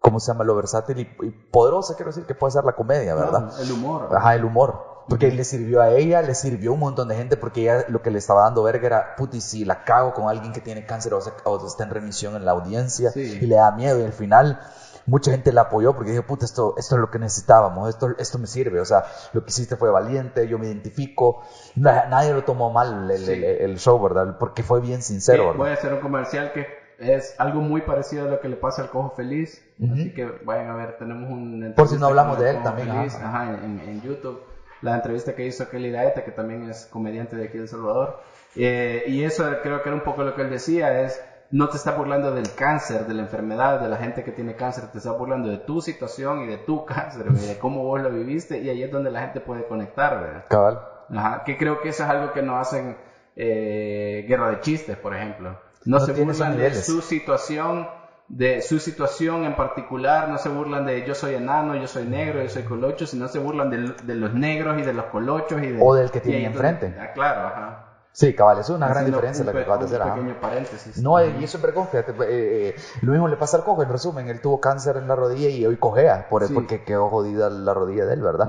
[0.00, 0.44] ¿cómo se llama?
[0.44, 3.50] Lo versátil y, y, poderosa, quiero decir, que puede ser la comedia, ¿verdad?
[3.60, 4.08] el humor.
[4.12, 4.88] Ajá, el humor.
[5.08, 8.00] Porque le sirvió a ella, le sirvió a un montón de gente, porque ella lo
[8.00, 11.14] que le estaba dando verga era, puti, si la cago con alguien que tiene cáncer
[11.14, 13.38] o, o está en remisión en la audiencia Sí.
[13.40, 14.60] y le da miedo y al final
[15.06, 18.38] mucha gente la apoyó porque dijo, puta, esto, esto es lo que necesitábamos, esto, esto
[18.38, 21.40] me sirve, o sea, lo que hiciste fue valiente, yo me identifico,
[21.74, 23.32] Na- nadie lo tomó mal el, Sí.
[23.32, 24.36] el- el show, ¿verdad?
[24.38, 26.66] Porque fue bien sincero, Sí, voy a hacer un comercial que
[27.00, 29.60] es algo muy parecido a lo que le pasa al Cojo Feliz.
[29.92, 31.72] Así que vayan a ver, tenemos un.
[31.74, 33.44] Por si no hablamos con de él también, Feliz, ajá.
[33.44, 34.40] ajá, en, en YouTube.
[34.82, 38.20] La entrevista que hizo Kelly Laeta, que también es comediante de aquí de El Salvador.
[38.56, 41.76] Eh, y eso creo que era un poco lo que él decía: es no te
[41.76, 45.12] está burlando del cáncer, de la enfermedad, de la gente que tiene cáncer, te está
[45.12, 48.82] burlando de tu situación y de tu cáncer, de cómo vos lo viviste, y ahí
[48.82, 50.44] es donde la gente puede conectar, ¿verdad?
[50.48, 50.80] Cabal.
[51.10, 52.96] Ajá, que creo que eso es algo que no hacen
[53.34, 55.58] eh, Guerra de Chistes, por ejemplo.
[55.84, 57.88] No, No se burlan de su situación,
[58.32, 62.40] de su situación en particular, no se burlan de yo soy enano, yo soy negro,
[62.40, 65.66] yo soy colocho, sino se burlan de, de los negros y de los colochos y
[65.72, 65.78] de...
[65.82, 66.96] O del que donde- enfrente.
[66.98, 67.86] Ah, claro, ajá.
[68.12, 70.02] Sí, cabal, eso es una gran diferencia un la que acabas de un hacer.
[70.02, 70.14] ajá.
[70.14, 70.98] pequeño paréntesis.
[71.02, 72.12] No, y eso es vergón, fíjate.
[72.12, 75.14] eh, eh, lo mismo le pasa al cojo, en resumen, él tuvo cáncer en la
[75.16, 76.54] rodilla y hoy cojea, por, Sí.
[76.54, 78.48] porque quedó jodida la rodilla de él, ¿verdad?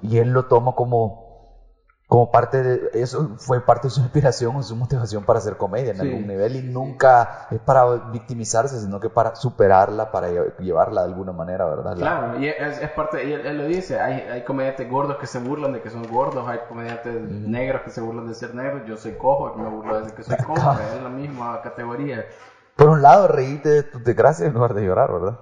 [0.00, 1.29] Y él lo toma como,
[2.10, 5.92] como parte de, eso fue parte de su inspiración o su motivación para hacer comedia
[5.92, 6.02] en Sí.
[6.02, 11.06] algún nivel y nunca es para victimizarse, sino que para superarla, para lle- llevarla de
[11.06, 11.92] alguna manera, ¿verdad?
[11.96, 15.18] La- Claro, y es, es parte, y él, él lo dice, hay, hay comediantes gordos
[15.18, 18.54] que se burlan de que son gordos, hay comediantes negros que se burlan de ser
[18.56, 22.24] negros, yo soy cojo, me burlo de que soy cojo, es la misma categoría,
[22.74, 25.38] Por un lado, reíte de tus desgracias en lugar de llorar, ¿verdad?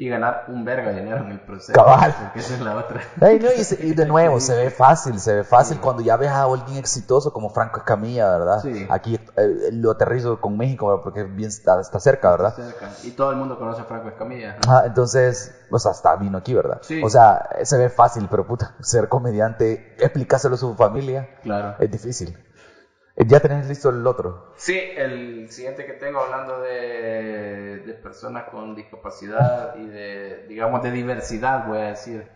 [0.00, 1.74] Y ganar un verga de dinero en el proceso.
[1.74, 2.14] Cabal.
[2.18, 3.02] Porque esa es la otra.
[3.20, 6.44] Ey, no, y, de nuevo, se ve fácil, se ve fácil cuando ya ves a
[6.44, 8.60] alguien exitoso como Franco Escamilla, ¿verdad?
[8.62, 8.86] Sí.
[8.88, 12.54] Aquí eh, lo aterrizo con México porque bien está, está cerca, ¿verdad?
[12.54, 12.88] Cerca.
[13.02, 14.56] Y todo el mundo conoce a Franco Escamilla.
[14.66, 16.78] Ajá, entonces, o sea, está vino aquí, ¿verdad?
[16.80, 17.02] Sí.
[17.04, 21.74] O sea, se ve fácil, pero puta, ser comediante, explicárselo a su familia, Claro.
[21.78, 22.38] es difícil.
[23.20, 24.42] Eh, Ya tenés listo el otro.
[24.56, 30.90] Sí, el siguiente que tengo hablando de, de personas con discapacidad y de, digamos, de
[30.90, 32.26] diversidad, voy a decir.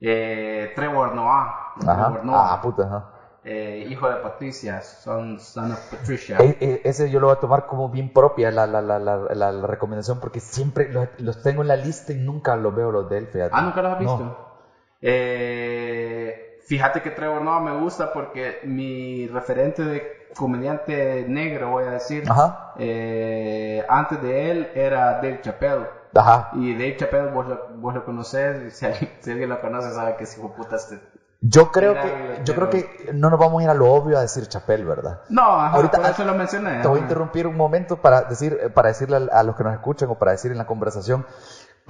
[0.00, 1.72] Eh, Trevor Noah.
[1.86, 1.94] Ajá.
[1.94, 2.52] Trevor Noah.
[2.54, 3.04] Ah, puta, ajá.
[3.44, 6.38] eh, hijo de Patricia, son son of Patricia.
[6.38, 9.16] E- e- ese yo lo voy a tomar como bien propia la, la, la, la,
[9.34, 12.90] la- la recomendación porque siempre los, los tengo en la lista y nunca los veo
[12.90, 13.50] los de él, fíjate.
[13.54, 14.18] Ah, ¿nunca los has visto?
[14.18, 14.50] No.
[15.02, 21.90] Eh, fíjate que Trevor Noah me gusta porque mi referente de comediante negro, voy a
[21.92, 22.74] decir, Ajá.
[22.78, 25.86] eh, antes de él era Dave Chappelle.
[26.14, 26.50] Ajá.
[26.54, 28.04] Y Dave Chappelle, vos lo, vos lo
[28.70, 31.00] si alguien, si alguien lo conoce sabe que si puta este...
[31.42, 34.20] Yo creo que, yo creo que no nos vamos a ir a lo obvio a
[34.20, 35.20] decir Chapel, ¿verdad?
[35.30, 36.82] No, ajá, Ahorita- por eso lo mencioné.
[36.82, 39.64] Te voy a interrumpir un momento para decir, eh, para decirle a, a los que
[39.64, 41.24] nos escuchan o para decir en la conversación,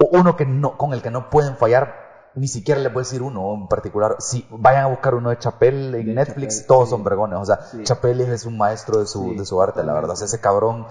[0.09, 3.21] uno que no, con el que no pueden fallar, ni siquiera les voy a decir
[3.21, 4.15] uno en particular.
[4.19, 6.91] Si vayan a buscar uno de Chapel en De Netflix, todos sí.
[6.91, 7.39] son vergones.
[7.39, 7.83] O sea, Sí.
[7.83, 10.11] Chapel es un maestro de su, Sí, de su arte, la verdad.
[10.11, 10.87] O sea, ese cabrón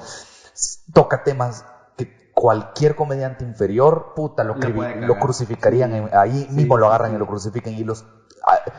[0.92, 1.64] toca temas
[1.96, 7.26] que cualquier comediante inferior, puta, lo, Le lo crucificarían ahí mismo lo agarran y lo
[7.26, 8.04] crucifican y los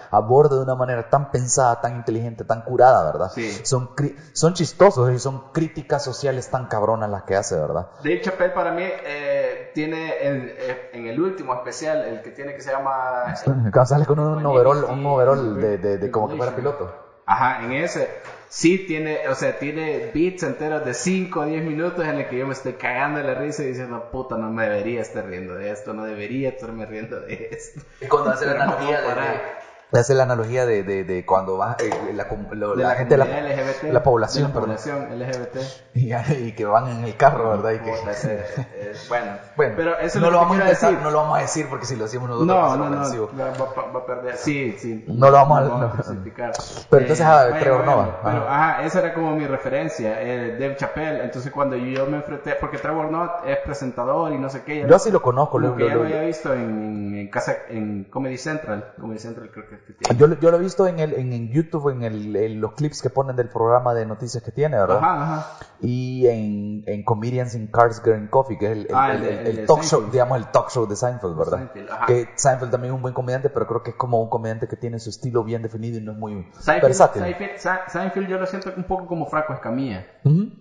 [0.09, 3.31] aborda de una manera tan pensada, tan inteligente, tan curada, ¿verdad?
[3.33, 3.49] Sí.
[3.63, 3.91] Son,
[4.33, 7.87] son chistosos y son críticas sociales tan cabronas las que hace, ¿verdad?
[8.03, 9.30] Dave Chappelle para mí eh,
[9.73, 10.53] tiene en,
[10.93, 13.33] en el último especial, el que tiene que se llama...
[13.45, 16.89] Cuando sale con un overol, un Sí, overol de, de, de como que fuera piloto.
[17.25, 18.09] Ajá, en ese
[18.49, 22.37] sí tiene, o sea, tiene beats enteros de 5 o 10 minutos en el que
[22.37, 25.55] yo me estoy cagando de la risa y diciendo, puta, no me debería estar riendo
[25.55, 27.81] de esto, no debería estarme riendo de esto.
[28.01, 29.60] Y cuando hace la analogía de-
[29.99, 33.17] hace la analogía de, de, de cuando va eh, la, lo- de la, la, gente
[33.17, 34.77] la, LGBT, la población, de la perdón.
[34.77, 35.57] población LGBT.
[35.93, 36.13] Y,
[36.47, 37.71] y que van en el carro, ¿verdad?
[37.71, 41.03] Y que, eh, bueno, bueno, pero eso no lo vamos a empezar, decir.
[41.03, 42.97] no lo vamos a decir porque si lo decimos nosotros a No, ser no, no,
[43.01, 43.29] ofensivo.
[43.39, 44.37] va, va- va a perder.
[44.37, 45.03] Sí, sí.
[45.07, 45.85] No lo vamos a- no.
[45.87, 46.51] a crucificar.
[46.89, 48.69] Pero entonces, ah, vaya, Trevor Noah, Pero, ajá.
[48.77, 51.23] ajá, esa era como mi referencia, eh, Dave Chappelle.
[51.25, 54.85] Entonces, cuando yo me enfrenté, porque Trevor Noah es presentador y no sé qué.
[54.87, 58.37] Yo sí lo conozco, lo- que ya lo había visto en, en casa, en Comedy
[58.37, 58.93] Central.
[58.99, 60.19] Comedy Central creo que que tiene.
[60.19, 63.01] Yo, yo lo he visto en, el, en, en YouTube, en, el, en los clips
[63.01, 64.97] que ponen del programa de noticias que tiene, ¿verdad?
[64.97, 65.45] Ajá, ajá.
[65.79, 69.79] Y en en, Comedians in Cars Getting Coffee, que es el, el- Ah, el- talk
[69.83, 70.11] show, Seinfeld.
[70.11, 71.57] digamos el talk show de Seinfeld, ¿verdad?
[71.57, 74.67] Seinfeld, que Seinfeld también es un buen comediante, pero creo que es como un comediante
[74.67, 77.21] que tiene su estilo bien definido y no es muy Seinfeld, versátil.
[77.23, 80.05] Seinfeld- Se- Seinfeld yo lo siento un poco como Franco Escamilla.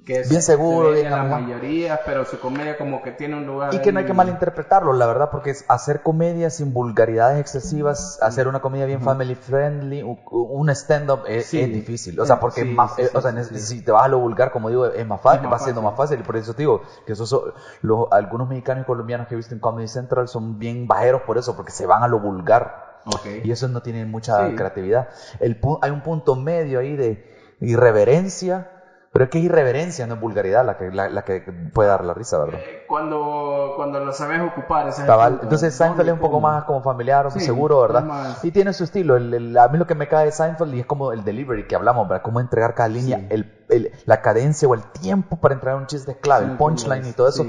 [0.06, 3.46] Que es- bien seguro, se en la mayoría, pero su comedia como que tiene un
[3.46, 3.74] lugar.
[3.74, 8.18] Y que no hay que malinterpretarlo, la verdad, porque es hacer comedia sin vulgaridades excesivas,
[8.22, 11.60] hacer una comedia bien family friendly, un, stand-up es, Sí.
[11.60, 12.18] es difícil.
[12.20, 14.50] O sea, porque sí, más, sí, eh, o sea, si te vas a lo vulgar,
[14.50, 16.20] como digo, es más fácil, va siendo más fácil.
[16.20, 19.36] Y por eso te digo que esos son- los, algunos mexicanos y colombianos que he
[19.36, 23.00] visto en Comedy Central son bien bajeros por eso, porque se van a lo vulgar.
[23.42, 25.08] Y eso no tiene mucha creatividad.
[25.38, 27.24] El, hay un punto medio ahí de
[27.60, 28.68] irreverencia,
[29.12, 31.40] pero es que es irreverencia, no es vulgaridad la que, la, la que
[31.72, 32.60] puede dar la risa, ¿verdad?
[32.60, 35.40] Eh, Cuando, cuando lo sabes ocupar, ese Cabal.
[35.42, 38.04] Entonces Seinfeld ¿Dónde es un poco más como familiar, Sí, seguro, ¿verdad?
[38.04, 39.16] más- Y tiene su estilo.
[39.16, 41.66] El, el- a mí lo que me cae de Seinfeld y es como el delivery
[41.66, 42.22] que hablamos, ¿verdad?
[42.22, 43.26] Cómo entregar cada línea, Sí.
[43.30, 47.06] el, el- la cadencia o el tiempo para entregar un chiste es clave, el punchline
[47.06, 47.44] y todo eso.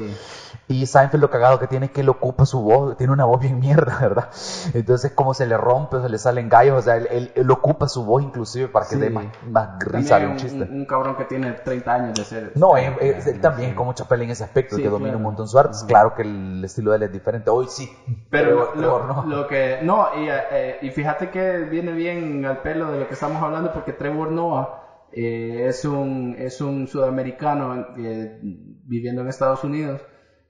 [0.71, 0.81] Sí.
[0.81, 3.39] Y Seinfeld lo cagado que tiene es que él ocupa su voz, tiene una voz
[3.39, 4.29] bien mierda, ¿verdad?
[4.73, 7.51] Entonces como se le rompe, o se le salen gallos, o sea, él, él- él
[7.51, 9.01] ocupa su voz inclusive para que Sí.
[9.01, 10.63] dé más, más risa un un, chiste.
[10.63, 12.51] un- un cabrón que tiene 30 años de ser.
[12.55, 15.17] No, es- es- él también es como Chapel en ese aspecto, Sí, que domina claro.
[15.17, 15.77] un montón su arte.
[15.87, 17.49] Claro que el estilo de él es diferente.
[17.49, 17.89] Hoy sí.
[18.29, 19.79] Pero lo, Trevor lo- lo que.
[19.83, 23.71] No, y, eh, y fíjate que viene bien al pelo de lo que estamos hablando,
[23.73, 24.77] porque Trevor Noah
[25.13, 28.39] eh, es, un, es un sudamericano eh,
[28.85, 30.01] viviendo en Estados Unidos.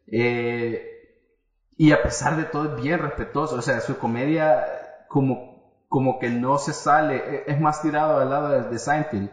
[0.07, 0.87] Eh,
[1.77, 3.55] y a pesar de todo es bien respetuoso.
[3.57, 4.63] O sea, su comedia
[5.07, 7.17] como, como que no se sale.
[7.17, 9.29] eh, Es más tirado al lado de, de Seinfeld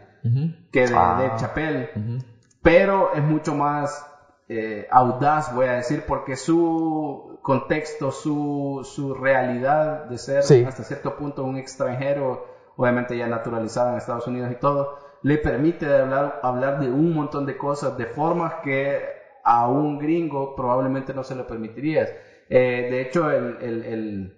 [0.71, 1.15] que de, Ah.
[1.17, 2.17] de Chappelle Ujú.
[2.61, 4.05] pero es mucho más
[4.51, 10.63] eh, audaz, voy a decir, porque su contexto, su, su realidad de ser Sí.
[10.65, 12.43] hasta cierto punto un extranjero,
[12.75, 17.45] obviamente ya naturalizado en Estados Unidos y todo, le permite hablar, hablar de un montón
[17.45, 18.99] de cosas de formas que
[19.43, 22.07] a un gringo probablemente no se le permitiría.
[22.49, 24.33] Eh, de hecho, el, el, el,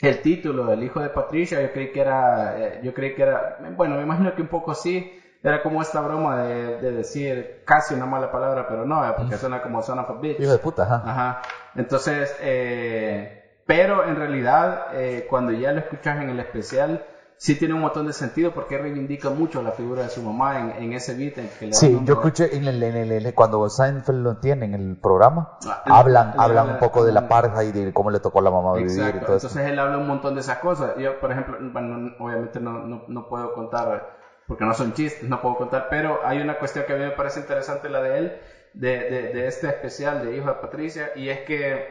[0.00, 3.56] el título, El hijo de Patricia, yo creí que era, eh, yo creí que era,
[3.76, 5.10] bueno, me imagino que un poco sí,
[5.42, 9.36] era como esta broma de, de decir casi una mala palabra, pero no, eh, porque
[9.36, 10.40] suena como son of a bitch.
[10.40, 11.02] Hijo de puta, ajá.
[11.04, 11.42] Ajá.
[11.76, 13.34] Entonces, eh,
[13.66, 17.04] pero en realidad, eh, cuando ya lo escuchas en el especial,
[17.38, 20.70] sí tiene un montón de sentido porque reivindica mucho la figura de su mamá en,
[20.82, 23.34] en ese beat en que le Sí, yo escuché en el, en el- en el-
[23.34, 27.28] cuando Seinfeld lo tiene en el programa, Ah, hablan, el- hablan un poco de la
[27.28, 29.46] parja y de cómo le tocó a la mamá vivir y todo eso.
[29.46, 30.96] entonces él habla un montón de esas cosas.
[30.98, 35.40] Yo, por ejemplo, bueno, obviamente no, no, no puedo contar, porque no son chistes, no
[35.40, 38.32] puedo contar, pero hay una cuestión que a mí me parece interesante, la de él,
[38.74, 41.86] de, de, de este especial de Hijo de Patricia, y es que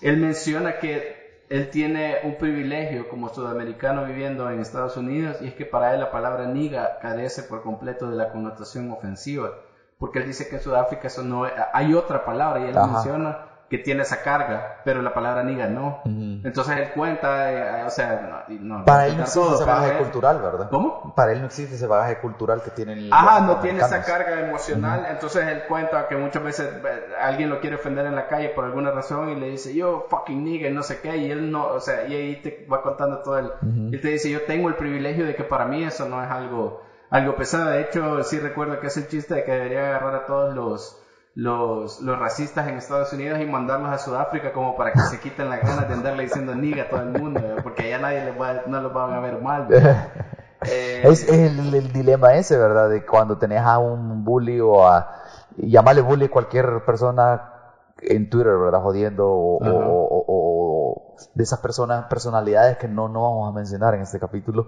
[0.00, 5.54] él menciona que él tiene un privilegio como sudamericano viviendo en Estados Unidos, y es
[5.54, 9.52] que para él la palabra niga carece por completo de la connotación ofensiva,
[9.98, 12.86] porque él dice que en Sudáfrica eso no es- hay otra palabra, y él Ajá.
[12.86, 16.00] menciona que tiene esa carga, pero la palabra niga no.
[16.04, 19.98] Entonces él cuenta, eh, o sea, no, Para él no existe todo, ese bagaje él-
[19.98, 20.68] cultural, ¿verdad?
[20.70, 21.12] ¿Cómo?
[21.14, 24.40] Para él no existe ese bagaje cultural que tienen Ajá, los no tiene esa carga
[24.40, 28.48] emocional, entonces él cuenta que muchas veces eh, alguien lo quiere ofender en la calle
[28.50, 31.50] por alguna razón y le dice yo fucking nigga y no sé qué, y él
[31.50, 33.52] no, o sea, y ahí te va contando todo el,
[33.90, 36.30] y él te dice yo tengo el privilegio de que para mí eso no es
[36.30, 40.14] algo, algo pesado, de hecho sí recuerdo que es el chiste de que debería agarrar
[40.14, 40.98] a todos los,
[41.40, 45.48] los, los racistas en Estados Unidos y mandarlos a Sudáfrica como para que se quiten
[45.48, 47.62] las ganas de andarle diciendo nigga a todo el mundo, ¿verdad?
[47.62, 49.68] porque allá nadie les va, no los van a ver mal.
[50.68, 52.88] Eh, Es, es el, el dilema ese, ¿verdad?
[52.90, 55.08] De cuando tenés a un bully o a...
[55.56, 57.40] Llamarle bully a cualquier persona
[58.02, 58.80] en Twitter, ¿verdad?
[58.82, 64.00] Jodiendo o- o- o de esas personas, personalidades que no, no vamos a mencionar en
[64.02, 64.66] este capítulo.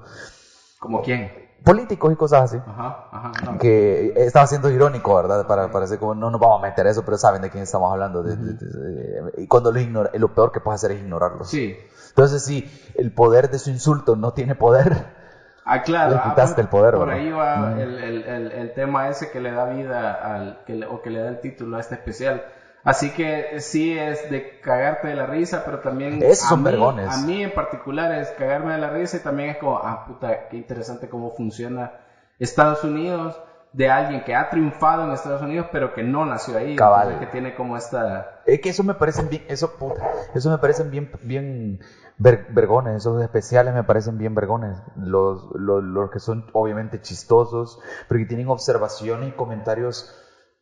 [0.78, 1.49] ¿Como quién?
[1.64, 2.56] Políticos y cosas así.
[2.66, 3.32] Ajá, ajá.
[3.44, 3.58] no.
[3.58, 5.46] que estaba siendo irónico, ¿verdad?
[5.46, 8.22] Para parecer como no nos vamos a meter eso, pero saben de quién estamos hablando.
[8.22, 11.48] de- de- de- y cuando los ignora, lo peor que puedes hacer es ignorarlos.
[11.50, 11.76] Sí.
[12.08, 15.20] Entonces, si el poder de su insulto no tiene poder,
[15.64, 16.12] Ah, claro.
[16.12, 17.22] Le ah, quitaste por- el poder, Por ¿verdad?
[17.22, 20.86] ahí va el, el, el, el tema ese que le da vida al, que le-
[20.86, 22.42] o que le da el título a este especial.
[22.82, 26.22] Así que sí es de cagarte de la risa, pero también...
[26.22, 27.08] Esos a son mí- vergones.
[27.08, 30.48] A mí en particular es cagarme de la risa y también es como, ah, puta,
[30.48, 31.92] qué interesante cómo funciona
[32.38, 33.38] Estados Unidos
[33.72, 36.74] de alguien que ha triunfado en Estados Unidos, pero que no nació ahí.
[36.74, 37.18] Cabal.
[37.20, 38.40] que tiene como esta...
[38.46, 41.80] es que eso me parecen bien, eso puta, eso me parecen bien, bien
[42.18, 44.76] ver- vergones, esos especiales me parecen bien vergones.
[44.96, 50.10] Los, los, los que son obviamente chistosos, pero que tienen observaciones y comentarios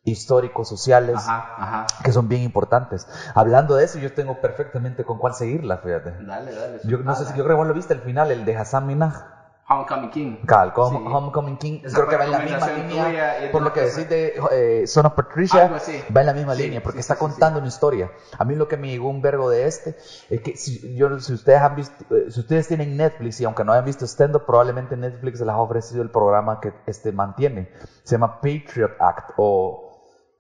[0.05, 1.17] históricos, sociales.
[1.17, 1.87] Ajá, ajá.
[2.03, 3.07] que son bien importantes.
[3.35, 6.13] Hablando de eso, yo tengo perfectamente con cuál seguirla, fíjate.
[6.25, 6.81] Dale, dale.
[6.85, 8.87] Yo no sé si yo creo que vos lo viste al final, el de Hassan
[8.87, 9.39] Minaj.
[9.71, 10.37] Homecoming King.
[10.47, 10.81] Cal, Sí.
[10.81, 14.41] Homecoming King, Esa creo que va en la misma línea, por lo que decís de
[14.51, 15.71] eh, Son of Patricia,
[16.17, 18.11] va en la misma Sí, línea, porque sí, está contando una historia.
[18.39, 19.91] A mí lo que me llegó un vergo de este,
[20.31, 23.63] es que si, yo, si ustedes han visto, eh, si ustedes tienen Netflix, y aunque
[23.63, 27.71] no hayan visto stand-up, probablemente Netflix les ha ofrecido el programa que este mantiene.
[28.05, 29.88] Se llama Patriot Act, o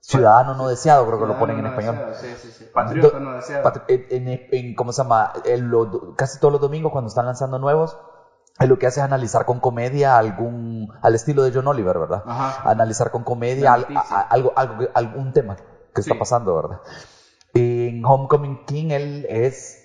[0.00, 1.96] Ciudadano No Deseado, creo que lo ponen en español.
[1.96, 2.64] deseado, Sí, sí, sí.
[2.72, 3.64] Patriota no deseado.
[3.64, 5.30] patri- en, en- en- ¿cómo se llama?
[5.44, 5.70] En
[6.16, 7.98] casi todos los domingos cuando están lanzando nuevos,
[8.60, 12.22] él lo que hace es analizar con comedia algún, al estilo de John Oliver, ¿verdad?
[12.26, 12.68] Ajá.
[12.70, 14.02] Analizar con comedia La al- noticia.
[14.16, 15.56] a- a- algo, algo, algún tema
[15.94, 16.80] que está pasando, ¿verdad?
[17.54, 19.77] En Homecoming King él es,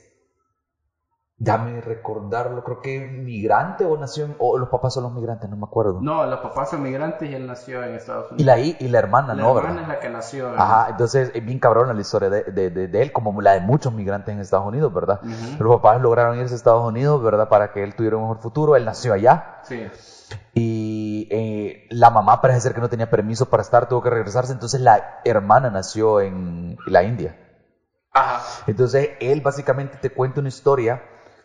[1.43, 5.57] déjame recordarlo, creo que migrante o nació, en- o los papás son los migrantes, no
[5.57, 5.99] me acuerdo.
[6.01, 8.41] No, los papás son migrantes y él nació en Estados Unidos.
[8.41, 9.49] Y la, y la hermana, La ¿no?
[9.57, 9.81] hermana ¿verdad?
[9.83, 10.59] es la que nació en...
[10.59, 13.59] Ajá, entonces es bien cabrón la historia de, de- de- de él, como la de
[13.61, 15.19] muchos migrantes en Estados Unidos, ¿verdad?
[15.59, 17.49] Los papás lograron irse a Estados Unidos, ¿verdad?
[17.49, 18.75] Para que él tuviera un mejor futuro.
[18.75, 19.85] Él nació allá Sí.
[20.53, 24.53] y eh, la mamá parece ser que no tenía permiso para estar, tuvo que regresarse.
[24.53, 27.37] Entonces la hermana nació en la India.
[28.11, 28.41] Ajá.
[28.67, 31.01] Entonces él básicamente te cuenta una historia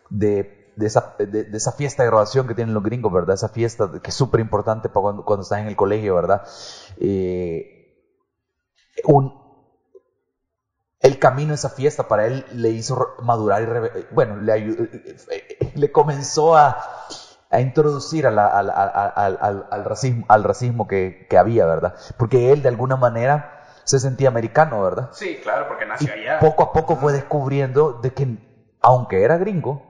[0.09, 3.35] de, de, esa, de, de esa fiesta de graduación que tienen los gringos, ¿verdad?
[3.35, 6.41] Esa fiesta que es súper importante para cuando, cuando estás en el colegio, ¿verdad?
[6.97, 7.65] Eh,
[9.05, 9.33] un,
[11.01, 14.89] el camino a esa fiesta para él le hizo madurar y reve- bueno, le, ayu-
[15.31, 16.77] eh, le comenzó a,
[17.49, 21.65] a introducir a la- al, al- al- al- al racismo, al racismo que, que había,
[21.65, 21.95] ¿verdad?
[22.17, 25.09] Porque él de alguna manera se sentía americano, ¿verdad?
[25.13, 26.39] Sí, claro, porque Y nació allá.
[26.39, 28.37] poco a poco fue descubriendo de que,
[28.81, 29.88] aunque era gringo,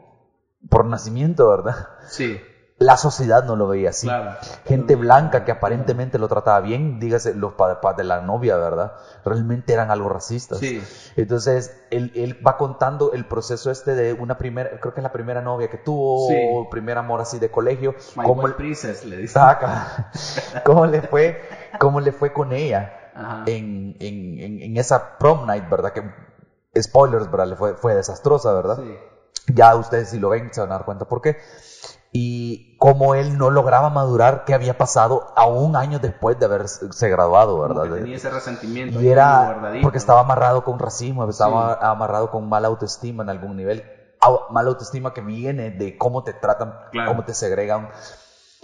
[0.69, 1.87] por nacimiento, ¿verdad?
[2.07, 2.39] Sí,
[2.81, 4.07] La sociedad no lo veía así.
[4.07, 4.37] claro.
[4.65, 8.93] Gente blanca que aparentemente lo trataba bien, dígase los padres de la novia, ¿verdad?
[9.25, 10.59] Realmente eran algo racistas.
[10.59, 10.81] Sí.
[11.17, 15.11] Entonces, él, él va contando el proceso este de una primera, creo que es la
[15.11, 16.35] primera novia que tuvo, Sí.
[16.53, 17.95] o primer amor así de colegio.
[18.15, 19.33] My ¿Cómo, Princess le dice.
[19.33, 20.11] Saca.
[20.65, 21.41] ¿Cómo le fue,
[21.79, 23.43] cómo le fue con ella Ajá.
[23.45, 25.91] en, en, en, en esa prom night, ¿verdad?
[25.91, 26.01] Que,
[26.81, 27.47] spoilers, ¿verdad?
[27.47, 28.77] Le fue, fue desastrosa, ¿verdad?
[28.77, 28.95] Sí.
[29.53, 31.37] Ya ustedes si lo ven se van a dar cuenta por qué.
[32.11, 37.09] Y cómo él no lograba madurar qué había pasado a un año después de haberse
[37.09, 37.83] graduado, Como ¿verdad?
[37.95, 38.99] que tenía ese resentimiento.
[38.99, 43.83] Y era porque estaba amarrado con racismo, estaba amarrado con mala autoestima en algún nivel.
[44.49, 47.11] Mala autoestima que viene de cómo te tratan, Claro.
[47.11, 47.89] cómo te segregan.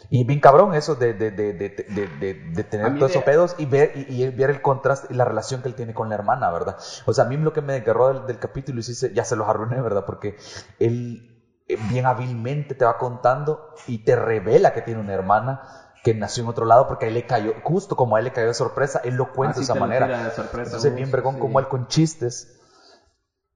[0.10, 4.24] Y bien cabrón eso de, de, de, de, tener todos esos pedos y ver, y,
[4.24, 6.78] y ver el contraste y la relación que él tiene con la hermana, ¿verdad?
[7.06, 9.24] O sea, a mí lo que me desgarró del, del capítulo y sí se- ya
[9.24, 10.06] se los arruiné, ¿verdad?
[10.06, 10.36] Porque
[10.80, 11.24] él
[11.68, 15.62] eh, bien hábilmente te va contando y te revela que tiene una hermana
[16.04, 18.32] que nació en otro lado porque a él le cayó, justo como a él le
[18.32, 20.06] cayó de sorpresa, él lo cuenta Así de esa manera.
[20.08, 21.40] de sorpresa, Entonces, vos, bien vergón sí.
[21.42, 22.48] como él con chistes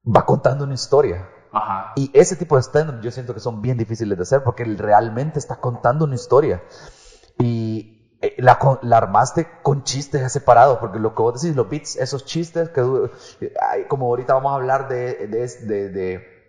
[0.05, 1.29] va contando una historia.
[1.51, 1.93] Ajá.
[1.95, 4.77] Y ese tipo de stand-up yo siento que son bien difíciles de hacer porque él
[4.77, 6.63] realmente está contando una historia.
[7.37, 11.95] Y eh, la, la armaste con chistes separados, porque lo que vos decís, los beats,
[11.95, 12.81] esos chistes que
[13.87, 16.39] como ahorita vamos a hablar de, de, de, de-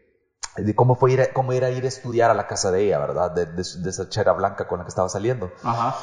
[0.57, 2.83] de cómo fue ir a, cómo ir a ir a estudiar a la casa de
[2.83, 3.31] ella, ¿verdad?
[3.31, 5.51] De esa chera blanca con la que estaba saliendo.
[5.63, 5.95] Ajá.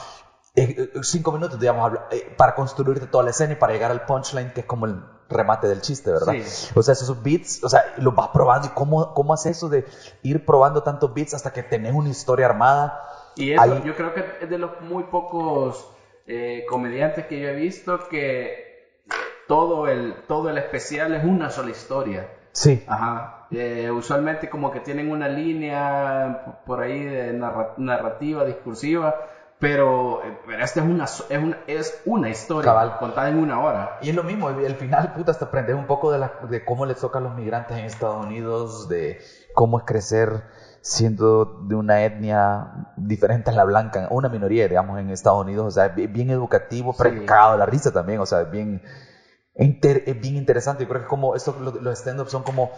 [0.59, 4.51] Eh, cinco minutos, digamos, eh, para construirte toda la escena y para llegar al punchline,
[4.53, 4.95] que es como el
[5.29, 6.33] remate del chiste, ¿verdad?
[6.33, 6.71] Sí.
[6.75, 9.85] O sea, esos beats, o sea, los vas probando y cómo, cómo hace eso de
[10.23, 12.99] ir probando tantos beats hasta que tenés una historia armada.
[13.35, 15.87] Y eso, Ahí- yo creo que es de los muy pocos
[16.25, 18.97] eh, comediantes que yo he visto que
[19.47, 22.29] todo el, todo el especial es una sola historia.
[22.51, 22.81] Sí.
[22.87, 23.45] Ajá.
[23.51, 29.15] Eh, usualmente como que tienen una línea por ahí de narra- narrativa, discursiva,
[29.59, 32.97] pero, eh, pero esta es una, es una, es una historia Cabal.
[32.99, 33.97] contada en una hora.
[34.01, 36.85] Y es lo mismo, el final, puta, hasta aprendes un poco de, la, de cómo
[36.85, 39.19] les toca a los migrantes en Estados Unidos, de
[39.53, 40.43] cómo es crecer
[40.81, 45.71] siendo de una etnia diferente a la blanca, una minoría, digamos, en Estados Unidos, o
[45.71, 47.25] sea, bien, bien educativo, Sí.
[47.57, 48.81] la risa también, o sea, bien,
[49.55, 50.83] inter- es bien interesante.
[50.83, 52.71] Yo creo que como esto, lo- los stand-ups son como,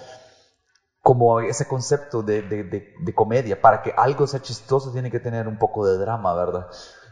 [1.01, 3.59] como ese concepto de, de, de, de comedia.
[3.61, 6.67] Para que algo sea chistoso tiene que tener un poco de drama, ¿verdad?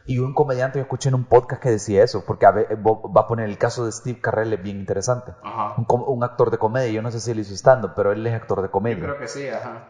[0.06, 3.22] Y un comediante, yo escuché en un podcast que decía eso, porque a ver, va
[3.22, 5.34] a poner el caso de Steve Carell, es bien interesante.
[5.44, 5.76] Ajá.
[5.90, 8.62] Un, actor de comedia, yo no sé si él hizo stand pero él es actor
[8.62, 9.04] de Yo comedia.
[9.04, 9.90] creo que sí, ajá.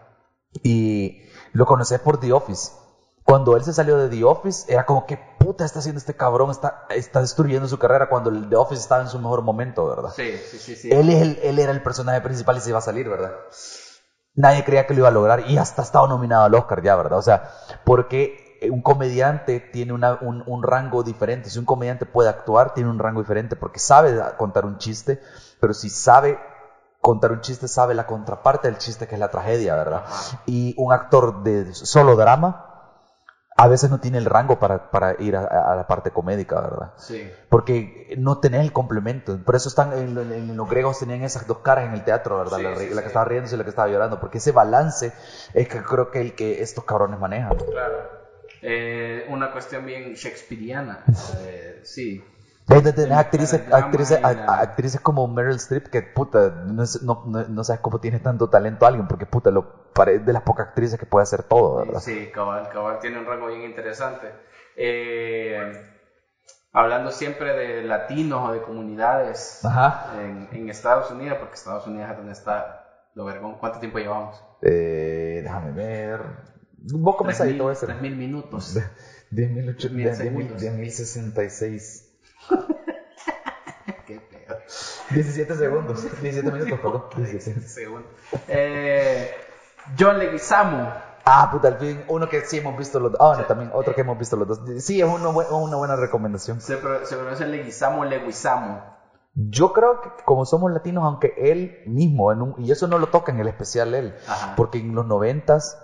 [0.63, 1.19] Y
[1.51, 2.71] lo conoces por The Office.
[3.23, 6.49] Cuando él se salió de The Office, era como, ¿qué puta está haciendo este cabrón?
[6.49, 10.11] Está, está destruyendo su carrera cuando el The Office estaba en su mejor momento, ¿verdad?
[10.15, 10.89] Sí, sí, sí, sí.
[10.91, 13.33] Él, es el- él era el personaje principal y se iba a salir, ¿verdad?
[14.37, 17.19] Nadie creía que lo iba a lograr y hasta estaba nominado al Oscar ya, ¿verdad?
[17.19, 17.43] O sea,
[17.83, 21.49] porque un comediante tiene una- un, un rango diferente.
[21.49, 25.19] Si un comediante puede actuar, tiene un rango diferente porque sabe contar un chiste,
[25.59, 26.39] pero si sabe
[27.01, 30.03] contar un chiste, sabe la contraparte del chiste que es la tragedia, ¿verdad?
[30.45, 32.66] Y un actor de solo drama
[33.59, 36.93] a veces no tiene el rango para, para ir a, a la parte comédica, ¿verdad?
[36.97, 37.27] Sí.
[37.49, 39.35] Porque no tenés el complemento.
[39.43, 42.57] Por eso están en, los griegos tenían esas dos caras en el teatro, ¿verdad?
[42.57, 44.19] Sí, la, sí, la que estaba riendo y la que estaba llorando.
[44.19, 45.11] Porque ese balance
[45.55, 47.57] es que creo que el que estos cabrones manejan.
[47.57, 47.95] Claro.
[48.61, 51.03] Eh, una cuestión bien shakespeariana.
[51.39, 52.23] Eh, sí.
[52.69, 58.19] El- actrices, actrices, actrices como Meryl Streep que puta, no, no, no, sabes cómo tiene
[58.19, 59.65] tanto talento alguien, porque puta, lo,
[60.05, 61.99] de las pocas actrices que puede hacer todo, ¿verdad?
[62.01, 64.33] Sí, cabal, cabal tiene un rango bien interesante.
[64.75, 65.71] Eh,
[66.73, 69.61] hablando siempre de latinos o de comunidades
[70.19, 72.83] en, en Estados Unidos, porque Estados Unidos es donde está
[73.15, 73.57] lo vergón.
[73.59, 74.43] ¿Cuánto tiempo llevamos?
[74.61, 76.21] Eh, déjame ver.
[76.77, 77.89] Vos comenzás ahí, hacer.
[77.89, 78.77] Tres mil minutos.
[79.31, 80.61] 10.008 Mil segundos.
[80.61, 82.03] 10.066.
[84.05, 84.57] Qué pedo.
[85.11, 86.03] 17 segundos.
[86.21, 87.03] 17 minutos, perdón.
[87.15, 87.61] 17.
[87.61, 88.07] Segundo.
[88.47, 89.31] Eh,
[89.97, 90.91] John Leguizamo.
[91.29, 93.19] Ah, puta, al fin, uno que sí hemos visto los dos.
[93.21, 94.61] Ah, bueno, también otro que hemos visto los dos.
[94.83, 96.61] Sí, es bue- una buena recomendación.
[96.61, 98.95] Se pronuncia Leguizamo Leguizamo.
[99.33, 103.07] Yo creo que como somos latinos, aunque él mismo, en un- y eso no lo
[103.07, 104.55] toca en el especial él, Ajá.
[104.55, 105.77] porque en los noventas,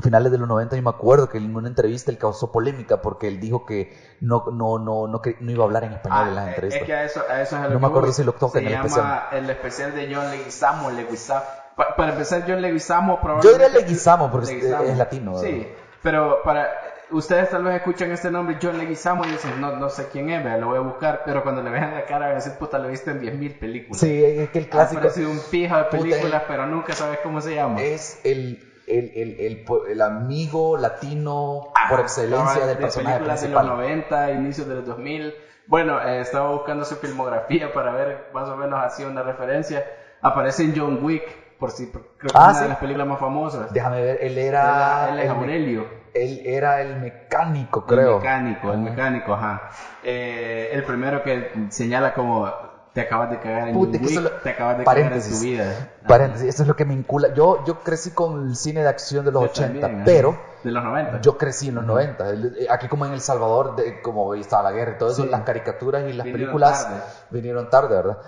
[0.00, 3.26] finales de los 90, yo me acuerdo que en una entrevista él causó polémica porque
[3.28, 6.34] él dijo que no, no, no, no, no iba a hablar en español Ah, en
[6.34, 6.80] las es- entrevistas.
[6.82, 8.14] Es que a eso, a eso es a lo No que me acuerdo voy.
[8.14, 9.22] si lo toca en el especial.
[9.32, 11.42] el especial de John Leguizamo, Leguizamo.
[11.76, 13.64] Pa- para empezar, John Leguizamo Yo probablemente...
[13.66, 14.84] diría Leguizamo porque es- Leguizamo.
[14.84, 15.32] es latino.
[15.34, 15.48] ¿verdad?
[15.48, 15.68] Sí,
[16.02, 16.68] pero para...
[17.10, 20.44] Ustedes tal vez escuchan este nombre, John Leguizamo, y dicen, no, no sé quién es,
[20.44, 22.78] vea, lo voy a buscar, pero cuando le vean la cara van a decir, puta,
[22.78, 23.98] lo viste en 10.000 películas.
[23.98, 27.18] Sí, es que el Ha clásico aparecido un pijo de películas, el- pero nunca sabes
[27.22, 27.80] cómo se llama.
[27.80, 33.16] es el, el, el, el, el amigo latino por Ah, excelencia cabal, del de personaje
[33.16, 33.78] películas de los principal.
[33.78, 35.34] 90, inicios de los 2000.
[35.66, 39.84] Bueno, eh, estaba buscando su filmografía para ver más o menos así una referencia.
[40.20, 42.62] Aparece en John Wick, por si creo que Ah, es una sí.
[42.62, 43.72] de las películas más famosas.
[43.72, 45.08] Déjame ver, él Él, era...
[45.10, 48.16] él es el me- Aurelio, Él era el mecánico, el creo.
[48.16, 49.68] mecánico, el mecánico, ajá.
[50.02, 52.50] Eh, el primero que señala como
[52.98, 55.32] te acabas de cagar en Puta, John Wick, lo- te acabas de paréntesis.
[55.38, 55.90] cagar en tu vida.
[56.08, 57.32] Paréntesis, esto es lo que me vincula.
[57.32, 60.04] Yo, yo crecí con el cine de acción de los Yo 80, también, ajá.
[60.04, 61.20] pero De los 90.
[61.20, 62.28] yo crecí en los 90.
[62.28, 65.22] El- eh, Aquí como en El Salvador, de, como estaba la guerra y todo eso,
[65.22, 65.28] Sí.
[65.28, 67.00] las caricaturas y las Vinieron películas tarde.
[67.30, 68.18] vinieron tarde, ¿verdad?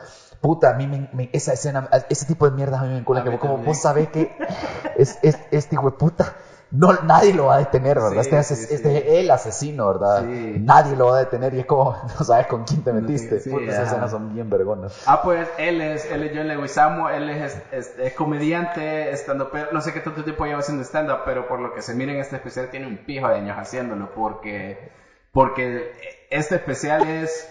[0.41, 3.25] Puta, a mí me, me- esa escena, ese tipo de mierdas a mí me vincula,
[3.25, 4.31] que vos como vos sabés que
[4.97, 6.37] es, es, este hijo de puta,
[6.73, 8.23] no, nadie lo va a detener, ¿verdad?
[8.23, 10.23] Sí, este, sí, este es el asesino, ¿verdad?
[10.25, 13.41] Nadie lo va a detener y es como, no sabes con quién te metiste.
[13.51, 15.03] Puta, esas escenas son bien vergonas.
[15.07, 19.73] Ah, pues él es, él es John Leguizamo, él es, es, es comediante, estando pero
[19.73, 22.21] no sé qué tanto tiempo lleva haciendo stand-up, pero por lo que se mira en
[22.21, 24.93] este especial tiene un pijo de años haciéndolo, porque,
[25.33, 25.93] porque
[26.31, 27.49] este especial es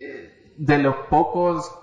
[0.00, 1.74] eh, de los pocos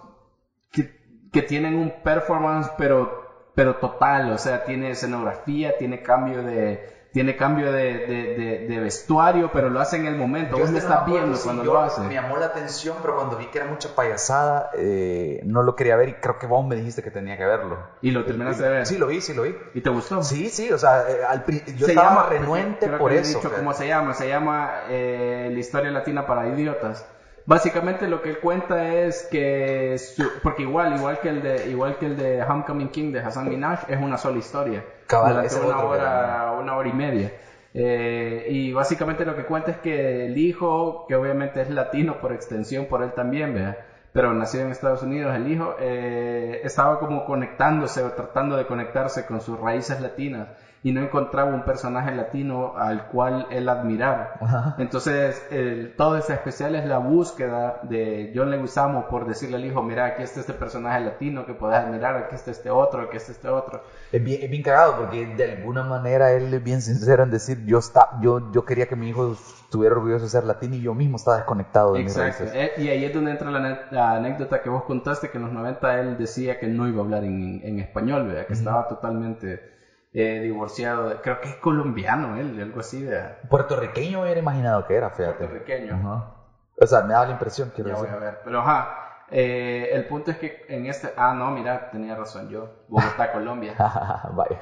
[0.71, 0.91] que,
[1.31, 3.20] que tienen un performance, pero,
[3.55, 8.79] pero total, o sea, tiene escenografía, tiene cambio de, tiene cambio de, de, de- de
[8.79, 11.73] vestuario, pero lo hace en el momento, vos no estás me acuerdo viendo cuando yo-
[11.73, 11.99] lo hace.
[12.03, 15.97] Me llamó la atención, pero cuando vi que era mucha payasada, eh, no lo quería
[15.97, 17.77] ver y creo que vos me dijiste que tenía que verlo.
[18.01, 18.85] Y lo terminaste de ver.
[18.87, 19.53] Sí, lo vi, sí lo vi.
[19.73, 20.23] ¿Y te gustó?
[20.23, 21.43] Sí, sí, o sea, eh, al
[21.75, 23.39] yo Se estaba llama- renuente creo que por he eso.
[23.39, 27.05] dicho que- cómo se llama, se llama eh, la historia latina para idiotas.
[27.45, 31.97] Básicamente lo que él cuenta es que su- porque igual igual que el de igual
[31.97, 35.79] que el de Homecoming King de Hassan Minaj es una sola historia Cabal, ese una
[35.79, 37.31] hora una hora y media.
[37.73, 42.31] Eh, y básicamente lo que cuenta es que el hijo, que obviamente es latino por
[42.33, 43.77] extensión, por él también, ¿verdad?
[44.13, 49.25] pero nacido en Estados Unidos, el hijo, eh, estaba como conectándose o tratando de conectarse
[49.25, 50.49] con sus raíces latinas
[50.83, 54.33] y no encontraba un personaje latino al cual él admirara.
[54.41, 54.75] Ajá.
[54.79, 59.83] Entonces, el- todo este especial es la búsqueda de John Leguizamo por decirle al hijo,
[59.83, 63.31] mira, aquí está este personaje latino que puedes admirar, aquí está este otro, aquí está
[63.31, 63.83] este otro.
[64.11, 67.63] Es bien, es bien cagado porque de alguna manera él es bien sincero en decir
[67.65, 70.95] yo está, yo, yo quería que mi hijo estuviera orgulloso de ser latino y yo
[70.95, 72.45] mismo estaba desconectado de mis Exacto.
[72.45, 72.71] raíces.
[72.77, 75.99] Eh, y ahí es donde entra la anécdota que vos contaste, que en los 90
[75.99, 78.47] él decía que no iba a hablar en, en español, ¿verdad?
[78.47, 79.70] que estaba totalmente
[80.13, 85.09] eh, divorciado, creo que es colombiano él, algo así, de Puertorriqueño hubiera imaginado que era,
[85.09, 85.37] fíjate.
[85.37, 85.95] puertorriqueño.
[85.95, 86.35] Ajá.
[86.79, 88.39] O sea, me da la impresión, quiero Ya voy a ver.
[88.43, 91.13] Pero ajá, eh, el punto es que en este...
[91.15, 92.69] Ah, no, mira, tenía razón yo.
[92.87, 93.75] Bogotá, Colombia.
[94.33, 94.59] Vaya.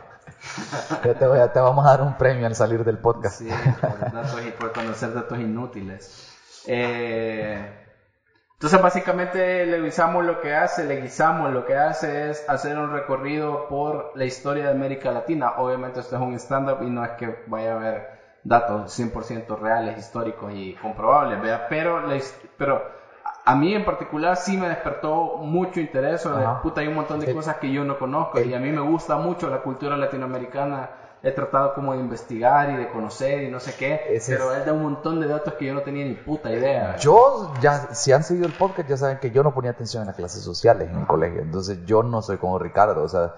[1.03, 3.39] Ya te, voy a- te vamos a dar un premio al salir del podcast.
[3.39, 3.49] Sí,
[3.81, 6.63] por, datos y por conocer datos inútiles.
[6.67, 7.78] Eh,
[8.59, 14.11] entonces, básicamente, Leguizamo lo que hace, Leguizamo lo que hace es hacer un recorrido por
[14.15, 15.53] la historia de América Latina.
[15.55, 18.09] Obviamente, esto es un stand-up y no es que vaya a haber
[18.43, 21.67] datos 100% reales, históricos y comprobables, ¿verdad?
[21.69, 22.03] Pero,
[22.57, 22.83] pero
[23.45, 26.61] a mí en particular sí me despertó mucho interés Ajá.
[26.61, 29.15] puta, hay un montón de cosas que yo no conozco y a mí me gusta
[29.15, 30.89] mucho la cultura latinoamericana
[31.21, 34.59] he tratado como de investigar y de conocer y no sé qué, Ese pero es-
[34.59, 36.95] él da un montón de datos que yo no tenía ni puta idea.
[36.97, 40.07] Yo, ya, si han seguido el podcast, ya saben que yo no ponía atención en
[40.07, 41.41] las clases sociales en el colegio.
[41.41, 43.33] Entonces, yo no soy como Ricardo, o sea,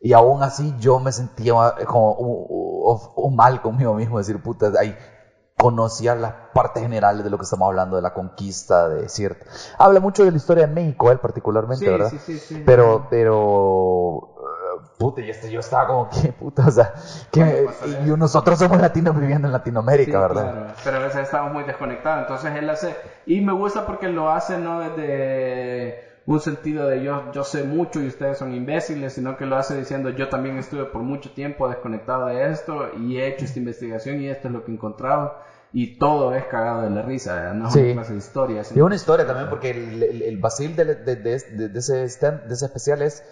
[0.00, 4.96] y aún así yo me sentía como mal conmigo mismo, decir, puta, ahí
[5.58, 9.44] conocía las partes generales de lo que estamos hablando, de la conquista, de cierto.
[9.78, 12.08] Habla mucho de la historia de México, él particularmente, Sí, ¿verdad?
[12.08, 12.62] sí, sí, sí.
[12.64, 14.29] Pero, pero,
[15.00, 16.92] puta, y este, yo estaba como que, puta, o sea,
[17.32, 20.52] que, ¿Cuándo pasará y nosotros somos latinos viviendo en Latinoamérica, Sí, ¿verdad?
[20.52, 22.94] claro, pero a veces estamos muy desconectados, entonces él hace,
[23.26, 28.00] y me gusta porque lo hace no desde un sentido de yo, yo sé mucho
[28.00, 31.66] y ustedes son imbéciles, sino que lo hace diciendo yo también estuve por mucho tiempo
[31.68, 35.34] desconectado de esto y he hecho esta investigación y esto es lo que he encontrado
[35.72, 37.80] y todo es cagado de la risa, no es Sí.
[37.80, 38.64] una clase de historia.
[38.64, 42.04] Sino- una historia también, porque el, el, el vacil de, de, de- de- de ese,
[42.04, 43.22] stand- de ese especial es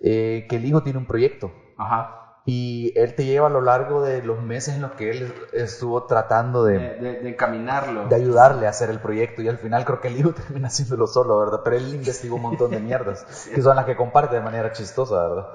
[0.00, 2.42] eh, que el hijo tiene un proyecto Ajá.
[2.44, 6.04] y él te lleva a lo largo de los meses en los que él estuvo
[6.06, 8.08] tratando de, De, de- de encaminarlo.
[8.08, 11.06] de ayudarle a hacer el proyecto y al final creo que el hijo termina haciéndolo
[11.06, 11.60] solo, ¿verdad?
[11.64, 13.24] Pero él investigó un montón de mierdas
[13.54, 15.46] que son las que comparte de manera chistosa, ¿verdad?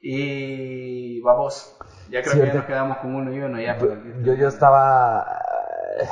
[0.00, 1.72] Y vamos,
[2.10, 3.78] ya creo Sí, que ya nos quedamos con uno y uno ya.
[4.22, 5.24] Yo, yo estaba
[6.00, 6.08] eh,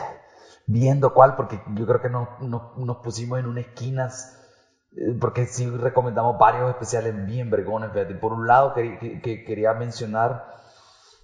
[0.67, 4.33] viendo cuál, porque yo creo que nos, nos, nos pusimos en una esquinas,
[5.21, 7.93] porque sí recomendamos varios especiales bien vergones.
[7.93, 8.15] fíjate.
[8.15, 10.45] Por un lado, que, que- que quería mencionar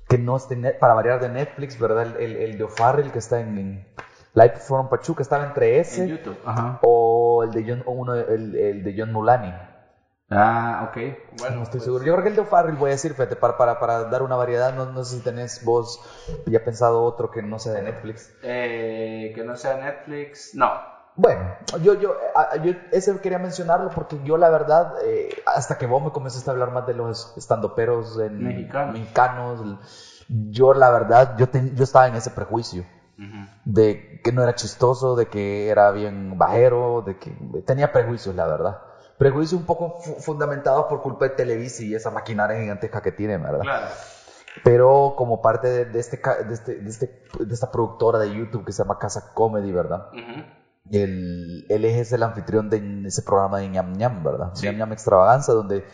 [0.09, 2.03] que no esté net- para variar de Netflix, ¿verdad?
[2.03, 3.87] El, el, el de O'Farrell que está en, en
[4.35, 6.39] Life from Pachuca, estaba entre En ese YouTube.
[6.45, 6.79] Ajá.
[6.83, 9.53] o el de John, o uno, el, el de John Mulani.
[10.31, 10.97] Ah, ok.
[11.39, 12.05] Bueno, No estoy pues, seguro.
[12.05, 14.37] Yo creo que el de O'Farrell voy a decir, fíjate, para, para, para dar una
[14.37, 16.01] variedad, no, no sé si tenés vos
[16.47, 18.33] ya pensado otro que no sea de Netflix.
[18.43, 20.55] eh, que no sea Netflix.
[20.55, 20.73] No.
[21.17, 22.15] Bueno, yo, yo,
[22.63, 26.53] yo ese quería mencionarlo porque yo la verdad, eh, hasta que vos me comenzaste a
[26.53, 28.93] hablar más de los estandoperos Mexicanos.
[28.93, 32.85] mexicanos, yo la verdad, yo, ten- yo estaba en ese prejuicio
[33.65, 37.31] de que no era chistoso, de que era bien bajero, de que
[37.65, 38.79] tenía prejuicios, la verdad.
[39.17, 43.39] Prejuicios un poco fu- fundamentados por culpa de Televisa y esa maquinaria gigantesca que tiene,
[43.39, 43.61] ¿verdad?
[43.63, 43.87] Claro.
[44.63, 48.65] Pero como parte de, de este, de, este, de, este- de esta productora de YouTube
[48.67, 50.09] que se llama Casa Comedy, ¿verdad?
[50.91, 54.51] El, él es el anfitrión de ese programa de ñam ñam, ¿verdad?
[54.55, 54.67] Sí.
[54.67, 55.85] ñam ñam extravaganza, donde,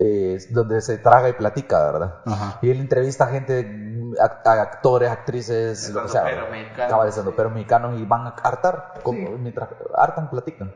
[0.00, 2.20] eh, donde se traga y platica, ¿verdad?
[2.26, 2.58] Ajá.
[2.62, 7.20] Y él entrevista a gente, a, actores, actrices, lo que sea, mexicanos, cabales, sí.
[7.54, 9.34] mexicanos y van a hartar, como- Sí.
[9.38, 10.74] mientras hartan, platican.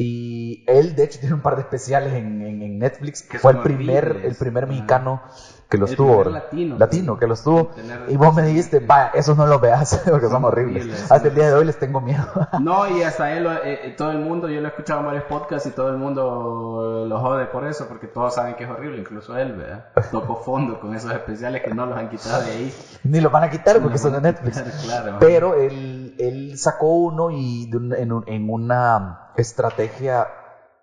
[0.00, 3.22] Y él, de hecho, tiene un par de especiales en, en- en Netflix.
[3.22, 4.24] Que Fue el primer, horribles.
[4.32, 5.20] el primer mexicano
[5.68, 6.24] que los El tuvo.
[6.24, 7.72] latino, Latino, que los tuvo.
[8.08, 10.84] Y vos me dijiste, vaya, esos no los veas porque son, Son horribles.
[10.84, 12.24] horribles, Hasta el día de hoy les tengo miedo.
[12.60, 15.24] No, y hasta él, eh, eh, todo el mundo, yo lo he escuchado en varios
[15.24, 18.98] podcasts y todo el mundo lo jode por eso, porque todos saben que es horrible,
[19.00, 19.86] incluso él, ¿verdad?
[20.10, 22.74] Tocó fondo con esos especiales que no los han quitado de ahí.
[23.04, 24.58] Ni los van a quitar porque Los son de Netflix.
[24.62, 25.16] quitar, claro.
[25.20, 30.28] Pero él, él sacó uno y de un- en, un- en una estrategia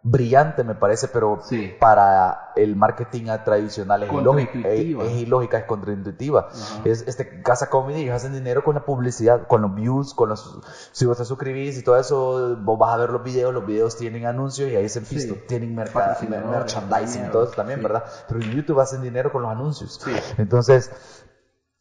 [0.07, 1.73] brillante, me parece, pero Sí.
[1.79, 6.47] para el marketing tradicional es ilógica, es, ilógica, es contraintuitiva.
[6.83, 10.59] Es este casa comedy y hacen dinero con la publicidad, con los views, con los
[10.91, 13.97] si vos te suscribís y todo eso, vos vas a ver los videos, los videos
[13.97, 15.15] tienen anuncios y ahí se Sí.
[15.15, 17.83] visto, tienen merca- merchandising, mierda, todo eso también, sí.
[17.83, 18.03] ¿verdad?
[18.27, 19.99] Pero en YouTube hacen dinero con los anuncios.
[20.37, 20.91] Entonces,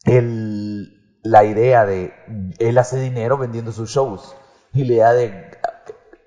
[0.05, 2.13] el, la idea de
[2.59, 4.35] él hace dinero vendiendo sus shows
[4.73, 5.51] y la idea de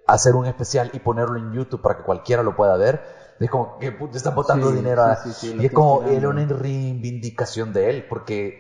[0.08, 3.02] hacer un especial y ponerlo en YouTube para que cualquiera lo pueda ver
[3.40, 6.30] es como que puta, está botando Sí, dinero a- sí, sí, y es como era
[6.30, 8.60] una reivindicación de él porque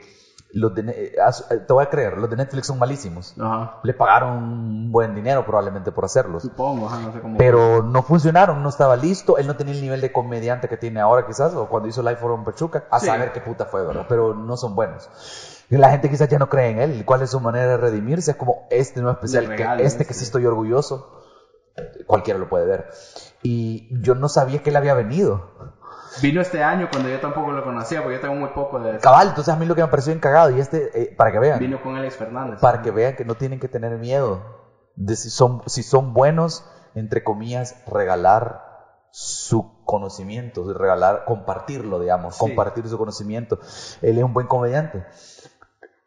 [0.52, 3.80] los de, eh, as- te voy a creer los de Netflix son malísimos Ajá.
[3.84, 7.38] le pagaron un buen dinero probablemente por hacerlos Supongo, ajá, no sé cómo.
[7.38, 11.00] pero no funcionaron, no estaba listo, él no tenía el nivel de comediante que tiene
[11.02, 14.06] ahora quizás, o cuando hizo Life from Pachuca, a saber qué puta fue, ¿verdad?
[14.08, 15.10] Pero no son buenos.
[15.70, 18.32] La gente quizás ya no cree en él, ¿cuál es su manera de redimirse?
[18.32, 21.10] Es como este nuevo especial, que este que sí estoy orgulloso,
[22.06, 22.90] cualquiera lo puede ver.
[23.44, 25.52] Y yo no sabía que él había venido.
[26.22, 28.98] Vino este año cuando yo tampoco lo conocía, porque yo tengo muy poco de...
[29.00, 31.40] Cabal, entonces a mí lo que me pareció bien cagado, y este, eh, para que
[31.40, 32.60] vean, Vino con Alex Fernández.
[32.60, 34.42] para que vean que no tienen que tener miedo
[34.96, 36.66] de si son, si son buenos,
[36.96, 38.64] entre comillas, regalar
[39.12, 42.40] su conocimiento, regalar, compartirlo, digamos, Sí.
[42.40, 43.60] compartir su conocimiento.
[44.02, 45.06] Él es un buen comediante.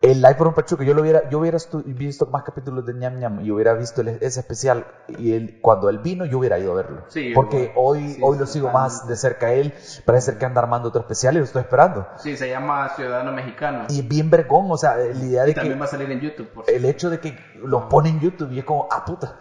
[0.02, 3.18] El Live por un Pachuca, yo lo hubiera, yo hubiera visto más capítulos de ñam
[3.18, 6.72] ñam y hubiera visto el- ese especial y él, cuando él vino yo hubiera ido
[6.72, 7.02] a verlo.
[7.08, 9.74] Sí, Porque hoy, Sí, hoy lo sigo más de cerca a él,
[10.06, 12.06] parece ser que anda armando otro especial y lo estoy esperando.
[12.16, 13.84] Sí, se llama Ciudadano Mexicano.
[13.90, 16.20] Y bien vergón, o sea, la idea de Y también que va a salir en
[16.20, 19.38] YouTube, por el hecho de que lo pone en YouTube y es como, ah puta.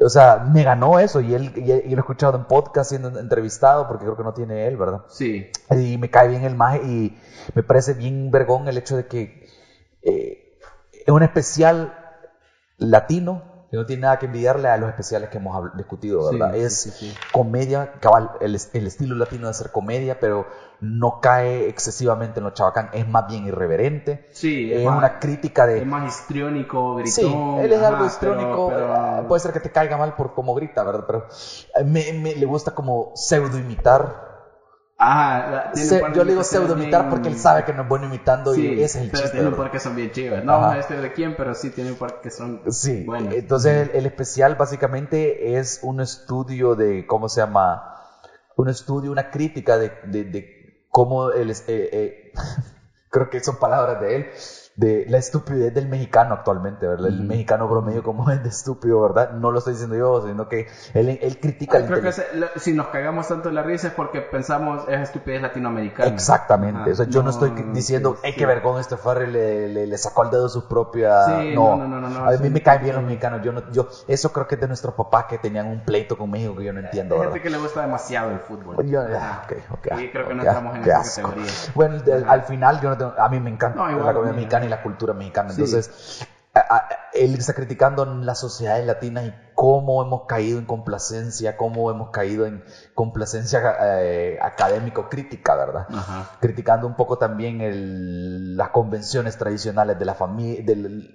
[0.00, 3.18] O sea, me ganó eso y él, y, y lo he escuchado en podcast siendo
[3.18, 5.02] entrevistado porque creo que no tiene él, ¿verdad?
[5.08, 7.18] Sí, Y me cae bien el maje y
[7.56, 9.42] me parece bien vergón el hecho de que
[10.02, 10.38] eh,
[10.92, 11.92] es un especial
[12.78, 16.52] latino que no tiene nada que envidiarle a los especiales que hemos discutido, ¿verdad?
[16.52, 17.14] sí, es sí, sí.
[17.32, 20.46] comedia, cabal, el, es- el estilo latino de hacer comedia, pero
[20.80, 24.26] no cae excesivamente en lo chabacán, es más bien irreverente.
[24.30, 24.70] sí.
[24.70, 25.78] es más- una crítica de...
[25.78, 27.12] Es más histriónico, gritón.
[27.14, 30.16] Sí, él es ajá, algo histriónico, pero- pero- eh, puede ser que te caiga mal
[30.16, 31.04] por cómo grita, ¿verdad?
[31.06, 31.26] Pero
[31.76, 34.31] eh, me, me- le gusta como pseudo imitar.
[35.04, 37.88] Ajá, tiene Se- yo le digo pseudo imitar bien- porque él sabe que no es
[37.88, 39.36] bueno imitando Sí, y ese es el pero chiste.
[39.38, 40.44] tiene un par que son bien chivas.
[40.44, 40.60] No Ajá.
[40.60, 43.34] vamos a decir de quién, pero sí tiene un par que son Sí, buenos.
[43.34, 47.82] entonces el, el especial básicamente es un estudio de, ¿cómo se llama?
[48.56, 50.46] Un estudio, una crítica de, de, de
[50.90, 52.32] cómo el, eh, eh,
[53.10, 54.26] creo que son palabras de él,
[54.74, 57.08] de la estupidez del mexicano actualmente, ¿verdad?
[57.08, 59.30] El mexicano promedio como es de estúpido, ¿verdad?
[59.32, 62.36] No lo estoy diciendo yo, sino que él, él critica el Creo que intele- se-
[62.36, 66.08] lo- si nos cagamos tanto en la risa es porque pensamos es estupidez latinoamericana.
[66.08, 66.90] Exactamente, Ajá.
[66.90, 68.38] o sea, yo no, estoy diciendo, sí, hey, sí.
[68.38, 71.26] qué vergón este Farrell le, le, le sacó al dedo su propia...
[71.26, 72.50] Sí, no, no, no, no, no, a mí sí.
[72.50, 75.26] me caen bien los mexicanos, yo no, yo, eso creo que es de nuestros papás
[75.26, 77.34] que tenían un pleito con México que yo no entiendo, Hay ¿verdad?
[77.34, 78.86] gente que le gusta demasiado el fútbol.
[78.86, 79.42] Yo- Ajá.
[79.44, 81.52] ok, ok, Y creo que no ok, entramos en esa categoría.
[81.74, 84.32] Bueno, de- al final yo no tengo, a mí me encanta No, igual la comida
[84.32, 85.90] mí, mexicana y la cultura mexicana, Sí.
[86.54, 91.90] A- a- él está criticando las sociedades latinas y cómo hemos caído en complacencia, cómo
[91.90, 92.62] hemos caído en
[92.94, 95.86] complacencia eh, académico-crítica, ¿verdad?
[95.90, 96.30] Ajá.
[96.40, 100.64] criticando un poco también el- las convenciones tradicionales de la familia,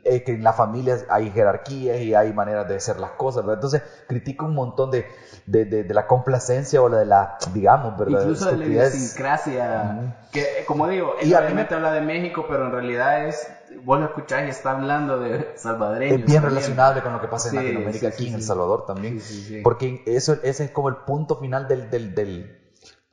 [0.03, 3.55] que en las familias hay jerarquías y hay maneras de hacer las cosas, ¿verdad?
[3.55, 5.05] Entonces critica un montón de,
[5.45, 8.21] de, de- de la complacencia o la de la, digamos, ¿verdad?
[8.21, 10.11] Incluso de la idiosincrasia.
[10.31, 13.47] Que, eh, como digo, él Y a mí habla de México, pero en realidad es.
[13.83, 16.19] Vos lo escuchás y está hablando de salvadoreños.
[16.19, 16.43] Es bien también.
[16.55, 18.43] relacionable con lo que pasa en Sí, Latinoamérica, sí, aquí sí, en El.
[18.43, 19.21] Salvador también.
[19.63, 22.59] Porque eso, ese es como el punto final del, del, del,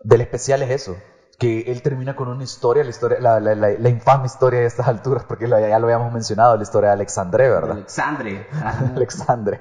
[0.02, 0.96] del especial, es eso.
[1.36, 4.66] Que él termina con una historia, la, historia la, la, la, la infame historia de
[4.66, 7.72] estas alturas, porque ya lo habíamos mencionado, la historia de Alexandre, ¿verdad?
[7.72, 8.46] Alexandre.
[8.94, 9.60] Alexandre,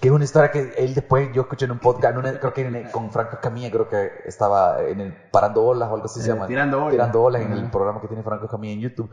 [0.00, 2.54] que es una historia que él después, yo escuché en un podcast, en una- creo
[2.54, 6.20] que en- con Franco Camilla, creo que estaba en el Parando Bolas o algo así
[6.20, 6.46] se Eh, llama.
[6.46, 6.92] Tirando Bolas.
[6.92, 9.10] Tirando Bolas en el programa que tiene Franco Camilla en YouTube.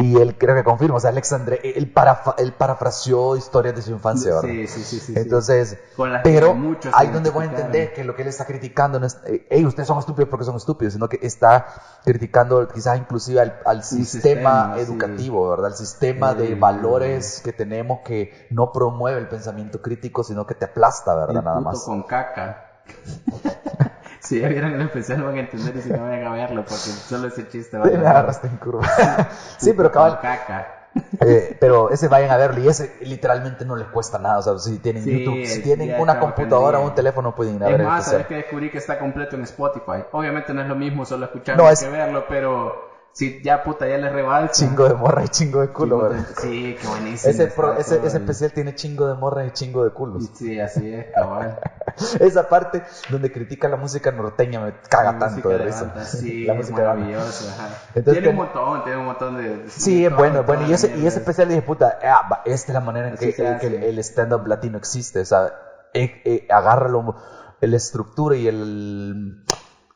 [0.00, 1.92] Y él creo que confirma, o sea, Alexandre, él,
[2.38, 4.48] él parafraseó historias de su infancia, ¿verdad?
[4.48, 5.12] Sí, sí, sí, sí.
[5.16, 6.56] Entonces, Con las que pero
[6.92, 9.66] ahí donde voy a entender que lo que él está criticando no es, eh, "Ey,
[9.66, 11.66] ustedes son estúpidos porque son estúpidos, sino que está
[12.04, 14.80] criticando quizás inclusive al, al sistema, sistema, sí.
[14.82, 15.70] educativo, ¿verdad?
[15.72, 20.66] El sistema de valores que tenemos que no promueve el pensamiento crítico, sino que te
[20.66, 21.38] aplasta, ¿verdad?
[21.38, 21.82] El Nada puto más.
[21.82, 22.64] con caca.
[24.20, 26.76] si ya vieron el especial van a entender y si no vayan a verlo porque
[26.90, 28.86] solo ese chiste va Me agarraste en curva.
[29.58, 30.74] sí, pero cabal, caca.
[31.20, 34.58] eh, pero ese vayan a verlo y ese literalmente no les cuesta nada, o sea,
[34.58, 37.78] si tienen Sí, YouTube, si tienen una computadora o un teléfono pueden ir a Es
[37.78, 40.04] ver más, sabes que descubrí que está completo en Spotify.
[40.12, 43.86] Obviamente no es lo mismo solo escucharlo No, es- que verlo, pero si ya puta
[43.88, 44.52] ya les rebalsa.
[44.54, 47.30] Chingo de morra y chingo de culo, Chingo Sí, qué buenísimo.
[47.30, 50.30] Ese, pro- ese, especial tiene chingo de morras y chingo de culos.
[50.34, 51.58] Sí, así es, cabal.
[52.20, 55.84] Esa parte donde critica la música norteña me caga La tanto de risa.
[55.84, 57.68] banda, Sí, la música ajá.
[57.94, 59.68] Entonces, tiene un montón, tiene un montón de...
[59.70, 60.66] Sí, es bueno, bueno.
[60.66, 63.16] Y ese, y ese es- especial dije, puta, ah, va, esta es la manera en
[63.16, 65.20] que, se que el, el stand-up latino existe.
[65.20, 65.52] O sea,
[65.94, 67.14] eh, eh, agárralo,
[67.60, 69.44] la estructura y el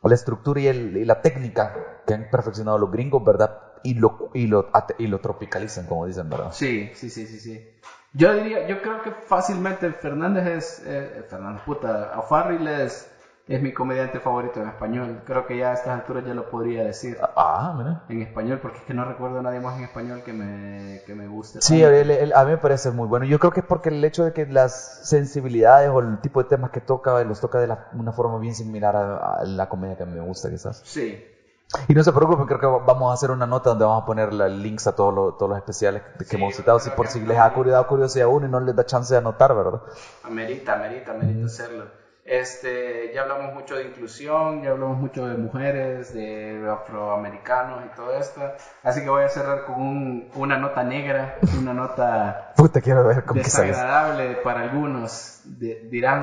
[0.02, 3.56] la estructura y, el, y la técnica que han perfeccionado los gringos, ¿verdad?
[3.84, 6.50] Y lo, y lo, y lo tropicalizan, como dicen, ¿verdad?
[6.52, 7.64] Sí, sí, sí, sí, sí.
[8.14, 13.10] Yo diría, yo creo que fácilmente Fernández es, eh, Fernández, puta, O'Farrill es,
[13.48, 15.22] es mi comediante favorito en español.
[15.24, 18.02] Creo que ya a estas alturas ya lo podría decir Ah, mira.
[18.08, 21.14] en español, porque es que no recuerdo a nadie más en español que me, que
[21.14, 21.62] me guste.
[21.62, 21.96] Sí, tanto.
[21.96, 23.24] él- él- a mí me parece muy bueno.
[23.24, 24.72] Yo creo que es porque el hecho de que las
[25.04, 28.54] sensibilidades o el tipo de temas que toca, los toca de la- una forma bien
[28.54, 30.82] similar a, a la comedia que a mí me gusta, quizás.
[30.84, 31.24] Sí,
[31.88, 34.32] Y no se preocupen, creo que vamos a hacer una nota donde vamos a poner
[34.32, 37.20] la- links a todos los, todos los especiales que Sí, hemos citado, si por si
[37.20, 39.80] les ha curiosidad, curiosidad uno y no les da chance de anotar, ¿verdad?
[40.24, 41.84] amerita, amerita, amerita hacerlo.
[42.24, 48.12] Este, ya hablamos mucho de inclusión, ya hablamos mucho de mujeres, de afroamericanos y todo
[48.16, 48.40] esto.
[48.84, 53.24] Así que voy a cerrar con un- una nota negra, una nota Puta, quiero ver
[53.26, 53.44] sales.
[53.44, 56.22] desagradable para algunos, de- dirán.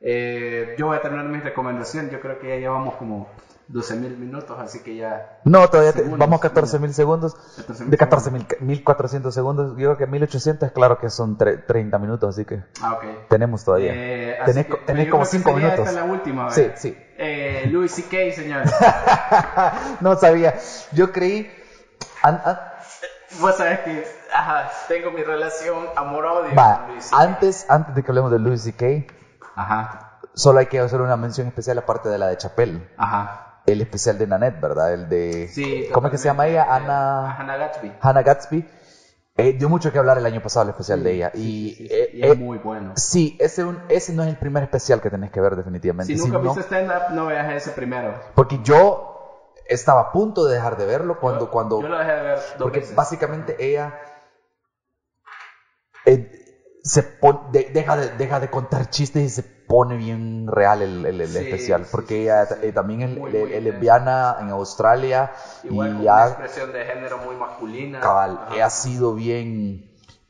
[0.00, 2.10] Eh, yo voy a terminar mi recomendación.
[2.10, 3.28] Yo creo que ya llevamos como
[3.68, 5.40] 12 mil minutos, así que ya.
[5.44, 7.36] No, todavía te- Segundos, vamos a 14 mil segundos.
[7.36, 9.70] 14.000 De 14 mil, 1400 segundos.
[9.72, 13.28] Yo creo que 1800, claro que son tre- 30 minutos, así que Ah, ok.
[13.28, 13.92] tenemos todavía.
[13.94, 15.86] Eh, tenés que- tenés como creo que 5 sería minutos.
[15.88, 16.96] Esta la última, Sí, sí.
[17.18, 18.72] Eh, Louis C.K., señores.
[20.00, 20.54] no sabía.
[20.92, 21.50] Yo creí.
[22.22, 22.58] an- an-
[23.40, 28.30] Vos sabés que ajá, tengo mi relación amor-odio con Louis antes, antes de que hablemos
[28.30, 29.12] de Louis C.K.,
[29.54, 32.88] Ajá, solo hay que hacer una mención especial aparte de la de Chapelle.
[32.96, 33.44] ajá.
[33.72, 34.92] El especial de Nanette, ¿verdad?
[34.94, 35.48] El de.
[35.48, 36.64] Sí, ¿Cómo es que se llama ella?
[36.68, 37.36] Ana.
[37.38, 37.92] Hannah Gatsby.
[38.00, 38.64] Hannah Gatsby.
[39.36, 41.30] Eh, dio mucho que hablar el año pasado el especial de ella.
[41.32, 42.92] Sí, y, sí, eh, y es eh, muy bueno.
[42.96, 46.12] sí, ese, un- ese no es el primer especial que tenés que ver definitivamente.
[46.12, 48.18] Si nunca no- viste stand-up, no veas ese primero.
[48.34, 49.14] porque yo
[49.68, 51.44] estaba a punto de dejar de verlo cuando...
[51.46, 52.96] Yo- cuando Yo lo dejé de ver dos porque veces.
[52.96, 53.94] básicamente ella
[56.04, 56.37] eh,
[56.82, 57.02] se
[57.52, 61.28] de- deja, de, deja de contar chistes y se pone bien real el, el- el
[61.28, 61.86] Sí, especial.
[61.90, 63.64] porque sí, ella sí, eh, también es, Muy, es- muy es bien.
[63.64, 68.00] lesbiana en Australia Igual y una expresión de género muy masculina.
[68.00, 68.64] cabal, Ajá.
[68.64, 69.84] ha sido bien...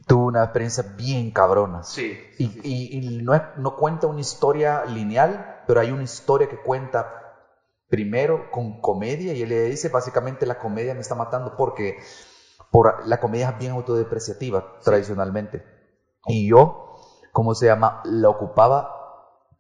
[0.07, 1.83] Tuvo una experiencia bien cabrona.
[1.83, 2.19] Sí.
[2.39, 6.57] Y, y- y no, es- no cuenta una historia lineal, pero hay una historia que
[6.63, 7.07] cuenta
[7.89, 11.97] primero con comedia y él le dice básicamente la comedia me está matando porque
[12.71, 15.63] por, la comedia es bien autodepreciativa tradicionalmente.
[16.29, 16.95] Y yo,
[17.33, 18.01] ¿cómo se llama?
[18.05, 18.95] La ocupaba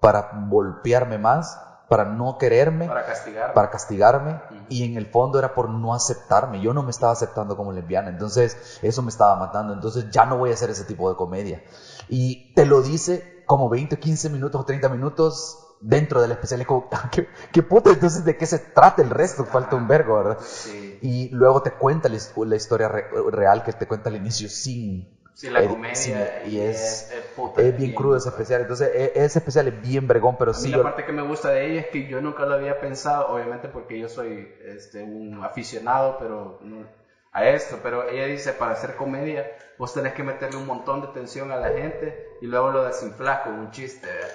[0.00, 1.58] para golpearme más,
[1.88, 3.54] para no quererme, Para castigar.
[3.54, 6.60] para castigarme y en el fondo era por no aceptarme.
[6.60, 9.72] Yo no me estaba aceptando como lesbiana, entonces eso me estaba matando.
[9.72, 11.62] Entonces ya no voy a hacer ese tipo de comedia.
[12.08, 16.60] Y te lo dice como 20, 15 minutos o 30 minutos dentro del especial.
[16.60, 17.90] Es como, ¿qué, qué puta?
[17.90, 19.46] Entonces, ¿de qué se trata el resto?
[19.46, 20.38] Falta un vergo, ¿verdad?
[20.40, 20.98] Sí.
[21.00, 24.48] Y luego te cuenta la, his- la historia re- real que te cuenta al inicio
[24.50, 25.17] sin...
[25.38, 26.42] Sí, la eh, comedia.
[26.44, 28.62] y es, es, puta, es bien crudo ese especial.
[28.62, 30.70] Entonces, e- ese especial es bien vergón, pero A mí sí...
[30.70, 33.68] la parte que me gusta de ella es que yo nunca lo había pensado, obviamente
[33.68, 36.86] porque yo soy este, un aficionado pero no-
[37.32, 41.08] a esto, pero ella dice, para hacer comedia, vos tenés que meterle un montón de
[41.08, 44.06] tensión a la gente y luego lo desinflas con un chiste.
[44.06, 44.28] ¿verdad?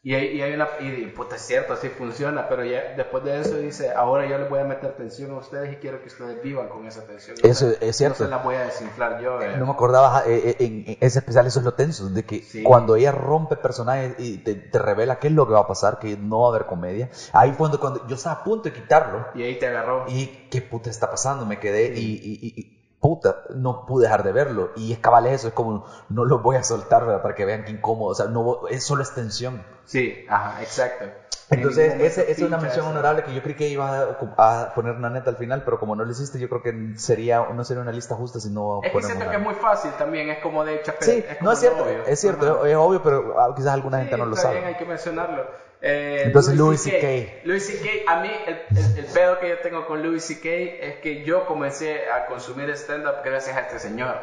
[0.00, 3.40] Y hay, y hay una, y puta, es cierto, así funciona, pero ya después de
[3.40, 6.40] eso dice, ahora yo les voy a meter tensión a ustedes y quiero que ustedes
[6.40, 7.36] vivan con esa tensión.
[7.42, 8.22] Eso es cierto.
[8.22, 9.36] No se la voy a desinflar yo.
[9.38, 9.58] ¿verdad?
[9.58, 12.40] No me acordaba eh, eh, en, en ese especial, eso es lo tenso, de que
[12.42, 12.62] Sí.
[12.62, 15.98] cuando ella rompe personajes y te, te revela qué es lo que va a pasar,
[15.98, 18.72] que no va a haber comedia, ahí fue cuando, cuando yo estaba a punto de
[18.72, 20.04] quitarlo Y ahí te agarró.
[20.08, 22.20] y qué puta está pasando, me quedé y-
[22.54, 26.40] y, puta, no pude dejar de verlo y es cabal eso, es como no lo
[26.40, 27.22] voy a soltar ¿verdad?
[27.22, 29.64] para que vean qué incómodo, o sea, no, es solo es tensión.
[29.84, 31.04] Sí, ajá, exacto.
[31.50, 35.08] Entonces, En esa es una mención honorable que yo creí que iba a, poner una
[35.08, 37.92] neta al final, pero como no lo hiciste, yo creo que sería, no sería una
[37.92, 40.62] lista justa si no Es que siento una que es muy fácil también, es como
[40.62, 41.08] de Chapel.
[41.08, 42.04] Sí, es no es cierto, obvio.
[42.04, 42.68] es cierto, Ajá.
[42.68, 44.74] es obvio, pero ah, quizás alguna gente Sí, no lo está bien, sabe.
[44.74, 45.46] hay que mencionarlo.
[45.80, 47.40] Eh, Entonces, Louis C.K..
[47.44, 48.10] Louis C.K.
[48.10, 50.48] A mí, el, el- el pedo que yo tengo con Louis C.K.
[50.48, 54.20] es que yo comencé a consumir stand-up gracias a este señor.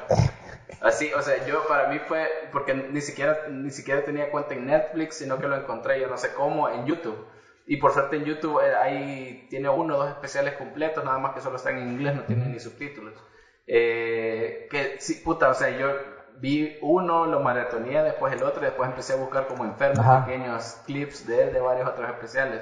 [0.82, 4.66] Así, o sea, yo para mí fue, porque ni siquiera, ni siquiera tenía cuenta en
[4.66, 7.18] Netflix, sino que lo encontré, yo no sé cómo, en YouTube.
[7.66, 11.34] Y por suerte en YouTube eh, ahí tiene uno o dos especiales completos, nada más
[11.34, 13.14] que solo están en inglés, no tienen ni subtítulos.
[13.68, 15.88] Eh, que sí, puta, o sea, yo
[16.40, 20.26] vi uno, lo maratoneé, después el otro, y después empecé a buscar como enfermo Ajá.
[20.26, 22.62] pequeños clips de él, de varios otros especiales.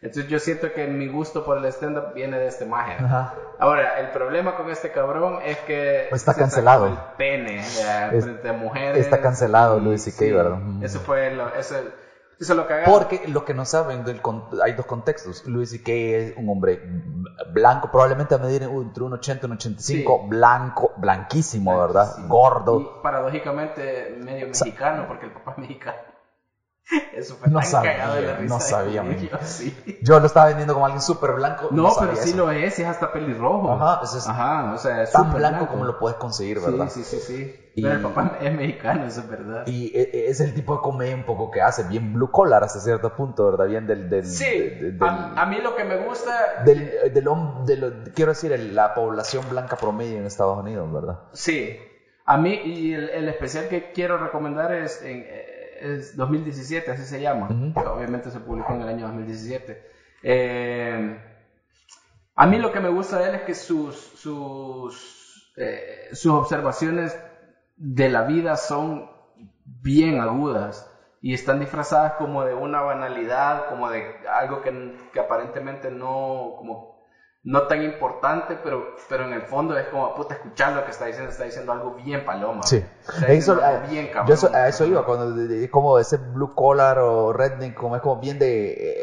[0.00, 2.96] Entonces yo siento que mi gusto por el stand-up viene de este magia.
[2.98, 3.34] Ajá.
[3.60, 6.08] Ahora, el problema con este cabrón es que...
[6.10, 6.86] Está se cancelado.
[6.86, 8.98] El pene, ya, Es- frente a mujeres.
[9.04, 10.58] está cancelado y- Louis C.K., ¿verdad?
[10.80, 11.48] Eso fue lo...
[11.54, 11.76] Eso,
[12.42, 12.92] eso lo cagaron.
[12.92, 15.46] Porque lo que no saben, del con- hay dos contextos.
[15.46, 15.92] Louis C.K.
[15.92, 16.80] es un hombre
[17.52, 20.28] blanco, probablemente a medir entre un 80 y un 85, Sí.
[20.28, 22.12] blanco, blanquísimo, ¿verdad?
[22.16, 22.22] Sí.
[22.26, 22.80] Gordo.
[22.80, 25.98] Y paradójicamente medio mexicano, porque el papá es mexicano.
[27.12, 28.54] Eso fue No tan sabía, cagado de la risa.
[28.54, 29.04] no sabía,
[29.42, 29.74] sí.
[30.02, 31.68] Yo lo estaba vendiendo como alguien súper blanco.
[31.70, 32.36] No, pero sí eso.
[32.36, 33.72] lo es, es hasta pelirrojo.
[33.72, 36.88] Ajá, es Ajá, o sea, es Tan blanco, como lo puedes conseguir, ¿verdad?
[36.88, 37.58] Sí, sí, sí, sí.
[37.74, 39.62] Y- Pero el papá es mexicano, eso es verdad.
[39.66, 42.64] Y e- e- es el tipo de comedia un poco que hace, bien blue collar
[42.64, 43.66] hasta cierto punto, ¿verdad?
[43.66, 44.10] Bien del...
[44.10, 46.62] del Sí, de- de- a, del- a mí lo que me gusta...
[46.64, 51.20] del, del hom- de lo- quiero decir, la población blanca promedio en Estados Unidos, ¿verdad?
[51.32, 51.78] Sí,
[52.24, 55.51] a mí, y el, el especial que quiero recomendar es, en, eh,
[55.82, 57.48] es 2017, así se llama.
[57.74, 59.82] Que Obviamente se publicó en el año 2017.
[60.22, 61.20] Eh,
[62.34, 67.18] a mí lo que me gusta de él es que sus, sus, eh, sus observaciones
[67.76, 69.10] de la vida son
[69.64, 70.88] bien agudas
[71.20, 76.91] y están disfrazadas como de una banalidad, como de algo que, que aparentemente no, como
[77.44, 81.06] no tan importante, pero, pero en el fondo es como, puta, escuchar lo que está
[81.06, 82.62] diciendo, está diciendo algo bien paloma.
[82.62, 82.84] Sí.
[83.26, 84.32] Eso, algo eh, bien yo cabrón.
[84.34, 88.20] eso, a eso iba, cuando de- como ese blue collar o redneck, como es como
[88.20, 89.02] bien de eh,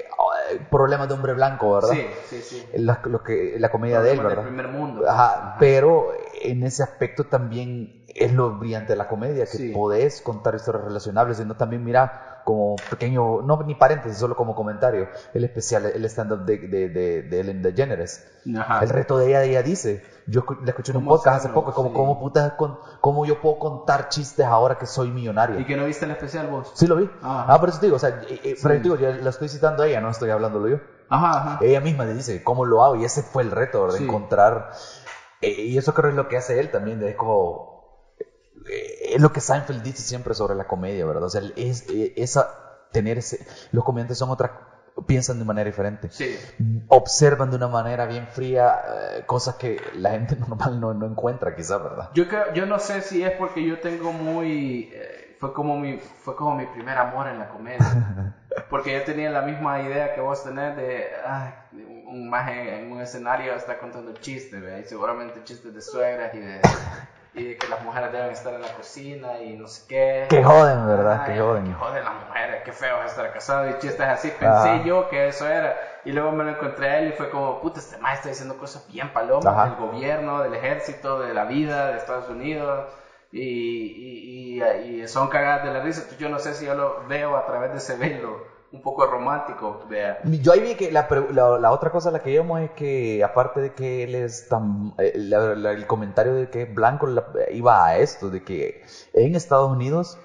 [0.52, 1.90] eh, problemas de hombre blanco, ¿verdad?
[1.92, 2.66] Sí, sí, sí.
[2.76, 4.38] La, lo que, la comedia de él, ¿verdad?
[4.44, 5.04] del primer mundo.
[5.06, 5.56] Ajá, Ajá.
[5.60, 6.08] pero
[6.42, 9.72] en ese aspecto también es lo brillante de la comedia, que Sí.
[9.74, 15.08] podés contar historias relacionables, sino también mira como pequeño, no ni paréntesis, solo como comentario,
[15.36, 18.26] el especial, el stand-up de, de, de, de Ellen DeGeneres.
[18.58, 18.80] Ajá.
[18.84, 21.72] El reto de ella, ella dice, yo la escuché en un ¿Cómo podcast hace poco,
[21.74, 21.96] como Sí.
[21.96, 25.60] cómo, puta, con- cómo yo puedo contar chistes ahora que soy millonario.
[25.60, 26.72] ¿Y que no viste el especial vos?
[26.74, 27.08] Sí lo vi.
[27.22, 27.46] Ajá.
[27.54, 29.48] Ah, por eso te digo, o sea, eh, eh, pero te digo, yo la estoy
[29.48, 30.78] citando a ella, no estoy hablándolo yo.
[31.10, 31.60] Ajá, ajá.
[31.62, 33.98] Ella misma le dice cómo lo hago y ese fue el reto, ¿verdad?
[33.98, 34.06] Sí.
[34.06, 34.72] Encontrar...
[35.42, 37.79] eh, y eso creo es lo que hace él también, de- es como...
[38.68, 41.24] eh, es lo que Seinfeld dice siempre sobre la comedia, ¿verdad?
[41.24, 42.66] O sea, es, eh, esa...
[42.92, 43.46] Tener ese...
[43.72, 44.66] Los comediantes son otra...
[45.06, 46.10] Piensan de manera diferente.
[46.12, 46.38] Sí.
[46.88, 51.56] Observan de una manera bien fría eh, cosas que la gente normal no, no encuentra,
[51.56, 52.10] quizás, ¿verdad?
[52.14, 55.98] Yo creo, yo no sé si es porque yo tengo muy eh, fue como mi
[55.98, 58.36] fue como mi primer amor en la comedia.
[58.70, 61.54] Porque yo tenía la misma idea que vos tenés de ay,
[62.08, 64.82] un maje en un escenario está contando chistes, ¿ve?
[64.82, 66.62] y seguramente chistes de suegras y de
[67.34, 70.26] y de que las mujeres deben estar en la cocina y no sé qué.
[70.30, 71.26] Que joden, ¿verdad?
[71.26, 71.66] Que joden.
[71.66, 74.32] Que joden las mujeres, qué feo es estar casado y chistes así.
[74.32, 74.84] Pensé Ajá.
[74.84, 75.76] yo que eso era.
[76.06, 78.58] Y luego me lo encontré a él y fue como, puta, este maestro está diciendo
[78.58, 82.86] cosas bien palomas del gobierno, del ejército, de la vida de Estados Unidos.
[83.32, 86.00] Y, y, y- y son cagadas de la risa.
[86.02, 88.42] Entonces, yo no sé si yo lo veo a través de ese velo
[88.72, 89.80] un poco romántico.
[89.90, 90.20] Vea.
[90.24, 93.24] Yo ahí vi que la, la, la otra cosa a la que íbamos es que,
[93.24, 94.94] aparte de que él es tan.
[94.98, 98.82] eh, la- el comentario de que Blanco la- iba a esto, de que
[99.14, 100.18] en Estados Unidos,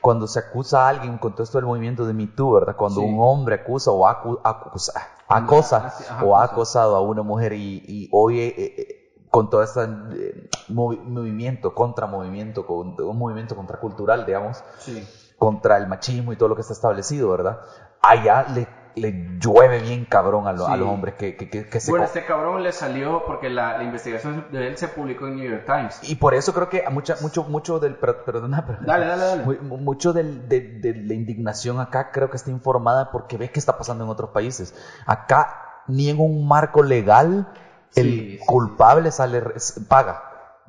[0.00, 2.76] cuando se acusa a alguien con todo esto del movimiento de Me Too, ¿verdad?
[2.76, 3.06] Cuando Sí.
[3.06, 4.92] un hombre acusa o acu- acusa,
[5.28, 6.52] acosa Ah, sí, ajá, o ha acosa.
[6.54, 8.40] acosado a una mujer y, y hoy.
[8.40, 8.96] eh, eh,
[9.30, 15.06] con todo este eh, movi- movimiento, contramovimiento, con un movimiento contracultural, digamos, Sí.
[15.38, 17.60] contra el machismo y todo lo que está establecido, ¿verdad?
[18.02, 21.80] Allá le, le llueve bien cabrón a, lo- a los hombres que, que, que- que
[21.80, 21.90] se...
[21.90, 25.50] Bueno, este cabrón le salió porque la, la investigación de él se publicó en New
[25.50, 26.00] York Times.
[26.02, 27.96] Y por eso creo que a mucha, mucho, mucho del...
[27.96, 29.44] per- Perdona, pero- Dale, dale, dale.
[29.44, 33.58] mu- Mucho del- de, de la indignación acá creo que está informada porque ve qué
[33.60, 34.74] está pasando en otros países.
[35.06, 37.48] Acá ni en un marco legal
[37.96, 39.42] el Sí, sí, culpable sale
[39.88, 40.22] paga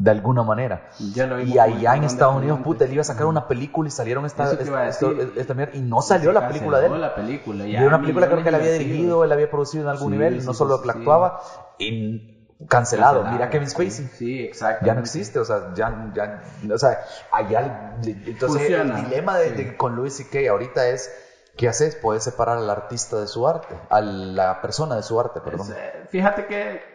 [0.03, 0.81] de alguna manera.
[1.13, 3.87] Ya lo vimos Y allá en Estados Unidos, puta, él iba a sacar una película
[3.87, 5.15] y salieron esta, esta, decir.
[5.19, 7.01] esta- esta mierda, y no salió la película de él.
[7.01, 7.65] la película.
[7.65, 10.17] Y era una película creo que él había dirigido, él había producido en algún Sí,
[10.17, 11.39] nivel, sí, no solo la actuaba,
[11.77, 12.21] y
[12.67, 13.23] cancelado.
[13.25, 14.07] Mira Kevin Spacey.
[14.07, 14.85] Sí, exacto.
[14.85, 16.41] Ya no existe, o sea, ya, ya,
[16.73, 16.99] o sea,
[17.31, 18.97] allá, entonces Funciona.
[18.97, 20.49] el dilema de, de- con Louis C.K.
[20.49, 21.11] ahorita es,
[21.57, 21.95] ¿qué haces?
[21.95, 25.67] Puedes separar al artista de su arte, a la persona de su arte, perdón.
[25.71, 26.90] Es, eh, Fíjate que.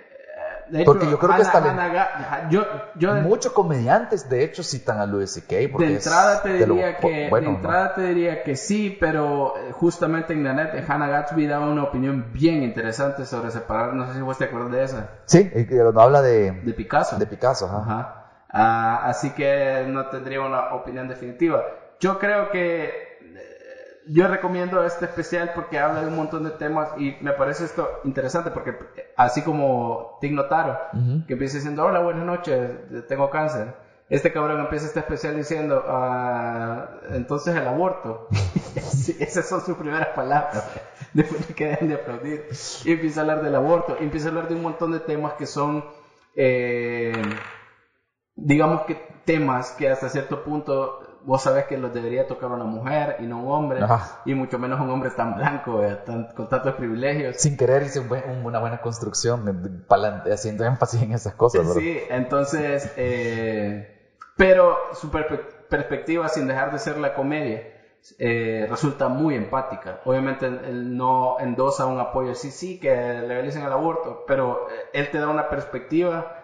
[0.68, 2.64] Eh, De hecho, Porque yo creo que está yo,
[2.96, 5.56] yo de, Muchos comediantes, de hecho, citan a Louis C.K.
[5.72, 7.56] porque de entrada te lo- diría que bueno, de ¿no?
[7.58, 11.68] entrada te diría que sí, pero eh, justamente en la net eh, Hannah Gatsby daba
[11.68, 15.48] una opinión bien interesante sobre separar, no sé si vos te acuerdas de esa, Sí,
[15.50, 17.16] que cuando habla de, de Picasso.
[17.16, 17.78] de Picasso, ajá.
[17.78, 18.22] Ajá.
[18.48, 21.62] Ah, así que no tendría una opinión definitiva.
[22.00, 23.15] Yo creo que eh,
[24.09, 27.88] yo recomiendo este especial porque habla de un montón de temas y me parece esto
[28.04, 28.74] interesante porque
[29.16, 30.78] así como Tig Notaro,
[31.26, 32.70] que empieza diciendo, hola, buenas noches,
[33.09, 33.74] tengo cáncer.
[34.09, 38.28] Este cabrón empieza este especial diciendo, "Ah, entonces el aborto.
[38.86, 40.64] Sí, esas son sus primeras palabras.
[41.12, 42.46] Después de que dejen de aplaudir.
[42.84, 43.96] Y empieza a hablar del aborto.
[44.00, 45.84] Y empieza a hablar de un montón de temas que son,
[46.34, 47.12] eh,
[48.36, 48.94] digamos que
[49.24, 53.40] temas que hasta cierto punto vos sabés que los debería tocar una mujer y no
[53.42, 53.82] un hombre.
[53.82, 54.20] Ajá.
[54.24, 57.36] Y mucho menos un hombre tan blanco, eh, tan- con tantos privilegios.
[57.36, 59.84] Sin querer hice un buen- una buena construcción,
[60.32, 61.74] haciendo énfasis en esas cosas.
[61.74, 63.98] Sí, entonces, eh,
[64.36, 67.72] pero su perpe- perspectiva, sin dejar de ser la comedia,
[68.20, 69.98] eh, resulta muy empática.
[70.04, 72.88] Obviamente él no endosa un apoyo, sí, sí, que
[73.26, 76.36] legalicen el aborto, pero eh, él te da una perspectiva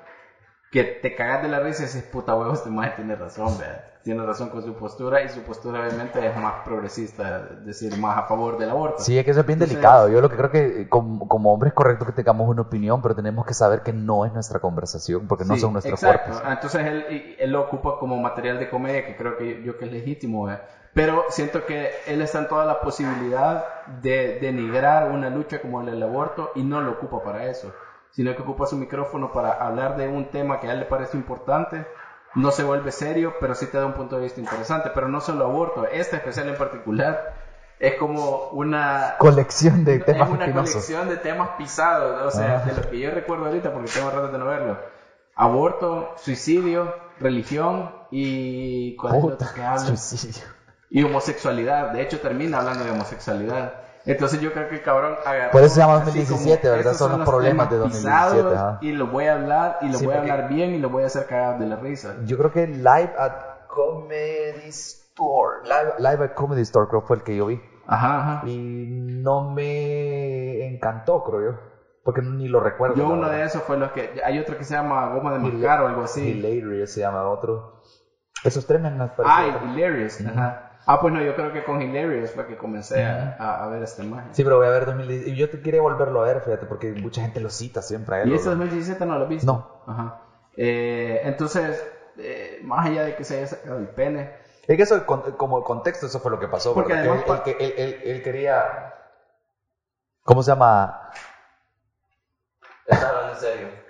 [0.72, 3.84] que te cagas de la risa y dices, puta huevo, este maestro tiene razón, ¿verdad?
[4.02, 8.18] tiene razón con su postura y su postura obviamente es más progresista, es decir, más
[8.18, 8.98] a favor del aborto.
[9.00, 10.08] Sí, es que eso es bien Entonces- delicado.
[10.08, 13.00] Yo lo que creo que eh, como, como hombre es correcto que tengamos una opinión,
[13.00, 16.32] pero tenemos que saber que no es nuestra conversación, porque no Sí, son nuestros exacto.
[16.32, 16.50] cuerpos.
[16.52, 16.84] Entonces
[17.38, 20.50] él, lo ocupa como material de comedia, que creo que yo que es legítimo.
[20.50, 20.58] ¿eh?
[20.94, 23.64] Pero siento que él está en toda la posibilidad
[24.02, 27.72] de denigrar una lucha como el del aborto y no lo ocupa para eso,
[28.12, 31.16] sino que ocupa su micrófono para hablar de un tema que a él le parece
[31.16, 31.86] importante.
[32.34, 34.90] No se vuelve serio, pero sí te da un punto de vista interesante.
[34.94, 37.34] Pero no solo aborto, este especial en particular
[37.82, 42.74] es como una colección de temas es una colección de temas pisados, o sea, de
[42.74, 44.78] los que yo recuerdo ahorita porque tengo rato de no verlo.
[45.34, 49.96] Aborto, suicidio, religión y ¿cuál es otro que habla?
[49.96, 50.46] Suicidio.
[50.90, 51.90] Y homosexualidad.
[51.90, 53.81] De hecho termina hablando de homosexualidad.
[54.04, 55.52] Entonces yo creo que el cabrón agarró.
[55.52, 56.94] Por eso se llama 2017, ¿verdad?
[56.94, 58.86] Son, los problemas de 2017.
[58.86, 61.06] Y lo voy a hablar, y lo voy a hablar bien, y lo voy a
[61.06, 62.16] hacer cagar de la risa.
[62.24, 65.60] Yo creo que Live at Comedy Store.
[65.64, 67.60] Live, Live at Comedy Store creo fue el que yo vi.
[67.86, 68.48] Ajá, ajá.
[68.48, 71.58] Y no me encantó, creo yo.
[72.04, 72.96] Porque ni lo recuerdo.
[72.96, 74.20] Yo uno de esos fue los que...
[74.24, 76.20] Hay otro que se llama Goma de Mascar o algo así.
[76.20, 77.80] Hilarious se llama otro.
[78.44, 80.20] Esos tres me han Ah, Hilarious.
[80.20, 80.71] Ajá.
[80.86, 84.02] Ah, pues no, yo creo que con Hilarious fue que comencé a, a, ver esta
[84.02, 84.34] imagen.
[84.34, 85.30] Sí, pero voy a ver 2017.
[85.30, 88.22] Y yo te quería volverlo a ver, fíjate, porque mucha gente lo cita siempre a
[88.22, 88.30] él.
[88.30, 89.46] ¿Y ese 2017 no lo viste?
[89.46, 89.82] No.
[89.86, 90.22] Ajá.
[90.56, 91.84] Eh, entonces,
[92.18, 94.32] eh, más allá de que se haya sacado el pene,
[94.66, 96.72] es que eso, como el contexto, eso fue lo que pasó.
[96.72, 98.94] Porque además, él, él, él, quería.
[100.22, 101.10] ¿Cómo se llama?
[102.86, 103.81] Está hablando en serio.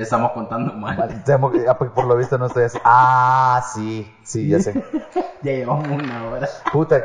[0.00, 1.22] Estamos contando mal.
[1.68, 2.78] Ah, pues, por lo visto no estoy así.
[2.84, 4.72] Ah, sí, sí, ya sé.
[5.42, 6.48] ya llevamos una hora.
[6.72, 7.04] Puta,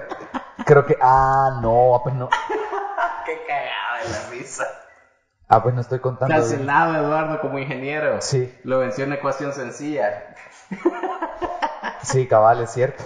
[0.65, 0.97] creo que.
[1.01, 2.29] Ah, no, ah, pues no.
[3.25, 4.63] Qué cagada de la risa.
[5.49, 6.33] Ah, pues no estoy contando.
[6.33, 8.21] Cancelado, Eduardo, como ingeniero.
[8.21, 8.53] Sí.
[8.63, 10.35] Lo venció una ecuación sencilla.
[12.01, 13.03] Sí, cabal, es cierto.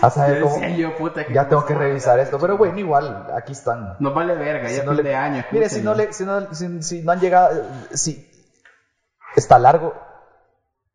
[0.00, 0.60] A saber cómo...
[1.32, 3.96] ya tengo que revisar esto, pero bueno, igual, aquí están.
[3.98, 5.02] No vale verga, ya no le...
[5.02, 5.44] de años.
[5.50, 8.35] Mire, si no, le, si, no, si, no han llegado, si
[9.36, 9.94] está largo,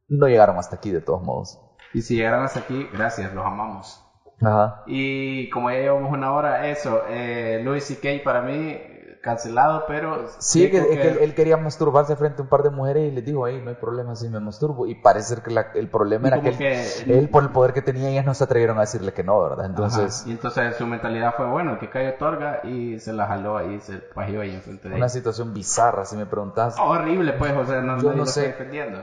[0.07, 1.59] no llegaron hasta aquí de todos modos.
[1.93, 4.03] Y si llegaron hasta aquí, gracias, los amamos.
[4.41, 4.83] Ajá.
[4.87, 8.23] Y como ya llevamos una hora, eso, eh, Louis C.K.
[8.23, 8.79] para mí
[9.21, 10.27] cancelado, pero...
[10.39, 10.77] Sí, que,
[11.21, 13.75] él, quería masturbarse frente a un par de mujeres y les dijo, ahí no hay
[13.75, 14.87] problema si me masturbo.
[14.87, 18.33] Y parece que el problema era que, él, por el poder que tenía, ellas no
[18.33, 19.65] se atrevieron a decirle que no, ¿verdad?
[19.65, 20.25] Entonces...
[20.25, 23.97] Y entonces su mentalidad fue, bueno, que cae otorga y se la jaló ahí, se
[23.97, 26.75] pajeó ahí enfrente de Una situación bizarra, si me preguntas.
[26.79, 28.55] Horrible, pues, o sea, no, yo no sé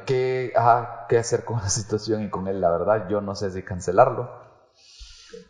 [0.04, 3.08] qué, ajá, qué hacer con la situación y con él, la verdad.
[3.08, 4.48] Yo no sé si cancelarlo.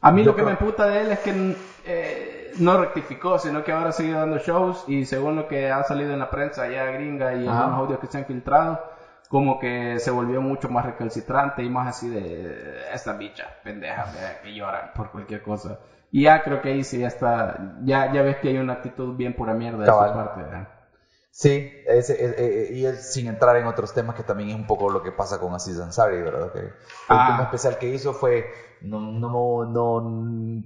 [0.00, 1.56] A mí lo que me puta de él es que...
[1.86, 6.12] Eh, no rectificó, sino que ahora sigue dando shows y según lo que ha salido
[6.12, 8.80] en la prensa ya gringa y en los audios que se han filtrado,
[9.28, 14.06] como que se volvió mucho más recalcitrante y más así de esta bicha pendeja
[14.42, 15.78] que llora por cualquier cosa.
[16.10, 19.14] Y ya creo que ahí sí ya está, ya, ya ves que hay una actitud
[19.16, 20.42] bien pura mierda de su parte.
[21.30, 25.12] Sí, ese, y sin entrar en otros temas que también es un poco lo que
[25.12, 26.50] pasa con Aziz Ansari, ¿verdad?
[26.50, 26.72] Que el
[27.10, 27.28] ah.
[27.28, 30.62] tema especial que hizo fue no, no, no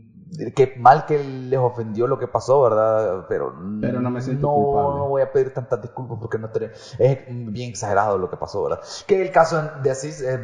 [0.54, 3.26] que mal que les ofendió lo que pasó, ¿verdad?
[3.28, 4.98] Pero, Pero no me siento no, culpable.
[4.98, 6.50] no voy a pedir tantas disculpas porque no
[6.98, 8.80] es bien exagerado lo que pasó, ¿verdad?
[9.06, 10.38] Que el caso de Asís es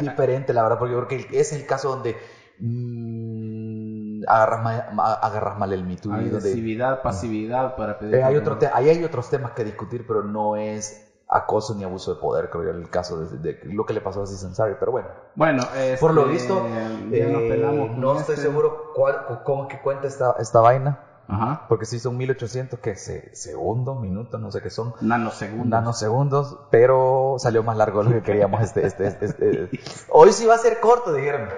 [0.00, 2.16] diferente, la verdad, porque yo creo que es el caso donde
[2.58, 6.12] mmm, agarras, mal, agarras mal el mito.
[6.12, 8.16] Agresividad, pasividad para pedir.
[8.16, 12.14] Eh, hay otro ahí hay otros temas que discutir, pero no es acoso ni abuso
[12.14, 15.08] de poder, creo yo, el caso de, lo que le pasó a Sansari, pero bueno.
[15.34, 15.62] Bueno,
[16.00, 16.66] por lo este, visto,
[17.12, 18.46] eh, no estoy este.
[18.46, 21.04] seguro cuál, cómo que cuenta esta, esta vaina.
[21.30, 21.66] Ajá.
[21.68, 24.94] Porque si son 1800 que se, segundos, minutos, no sé qué son.
[25.02, 25.66] Nanosegundos.
[25.66, 28.62] Nanosegundos, pero salió más largo de lo que queríamos.
[28.62, 31.50] Este, este, este, este Hoy sí va a ser corto, dijeron.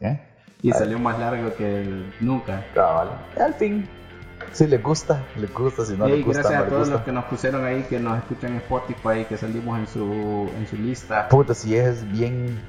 [0.00, 0.20] ¿Eh?
[0.60, 2.66] Y salió más largo que nunca.
[2.76, 3.42] Ah, vale.
[3.42, 3.88] Al fin.
[4.58, 6.42] Si les gusta, les gusta, si no les gusta.
[6.42, 9.78] Gracias a todos los que nos pusieron ahí, que nos escuchan en Spotify, que salimos
[9.78, 11.28] en su, en su lista.
[11.28, 12.60] Puta, si es bien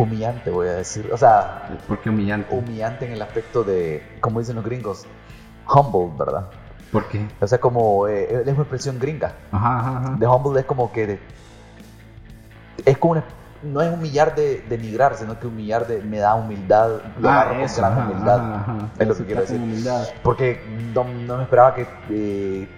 [0.00, 1.10] humillante, voy a decir.
[1.12, 2.54] O sea, ¿por qué humillante?
[2.54, 5.06] Humillante en el aspecto de, como dicen los gringos,
[5.66, 6.50] humble, ¿verdad?
[6.92, 7.26] ¿Por qué?
[7.40, 9.34] O sea, como eh, es una expresión gringa.
[9.50, 10.16] Ajá, ajá, ajá.
[10.18, 11.20] De humble es como que de,
[12.84, 13.24] es como una
[13.62, 17.80] no es humillar de denigrar, sino que humillar de me da humildad, lo ah, eso,
[17.80, 18.88] gran humildad.
[18.98, 19.60] es lo que quiero decir.
[20.22, 20.60] Porque
[20.94, 22.68] no, me esperaba que eh,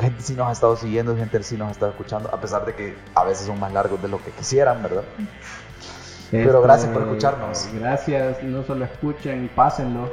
[0.00, 2.74] gente sí nos ha estado siguiendo, gente sí nos ha estado escuchando, a pesar de
[2.74, 5.02] que a veces son más largos de lo que quisieran, ¿verdad?
[6.30, 7.68] Pero este, gracias por escucharnos.
[7.78, 10.10] Gracias, no solo escuchen, pásenlo.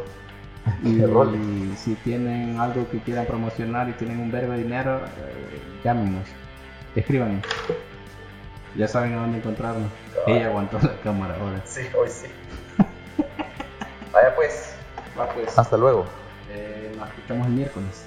[0.84, 6.24] Y, si tienen algo que quieran promocionar y tienen un verbo de dinero, eh, llámenos,
[6.96, 7.44] escríbanos.
[8.76, 9.90] Ya saben a dónde encontrarnos.
[10.26, 11.62] Ella aguantó la cámara ahora.
[11.66, 12.28] Sí, hoy sí.
[14.12, 14.74] Vaya pues.
[15.20, 15.58] Va pues.
[15.58, 16.06] Hasta luego.
[16.50, 18.06] Eh, nos escuchamos el miércoles.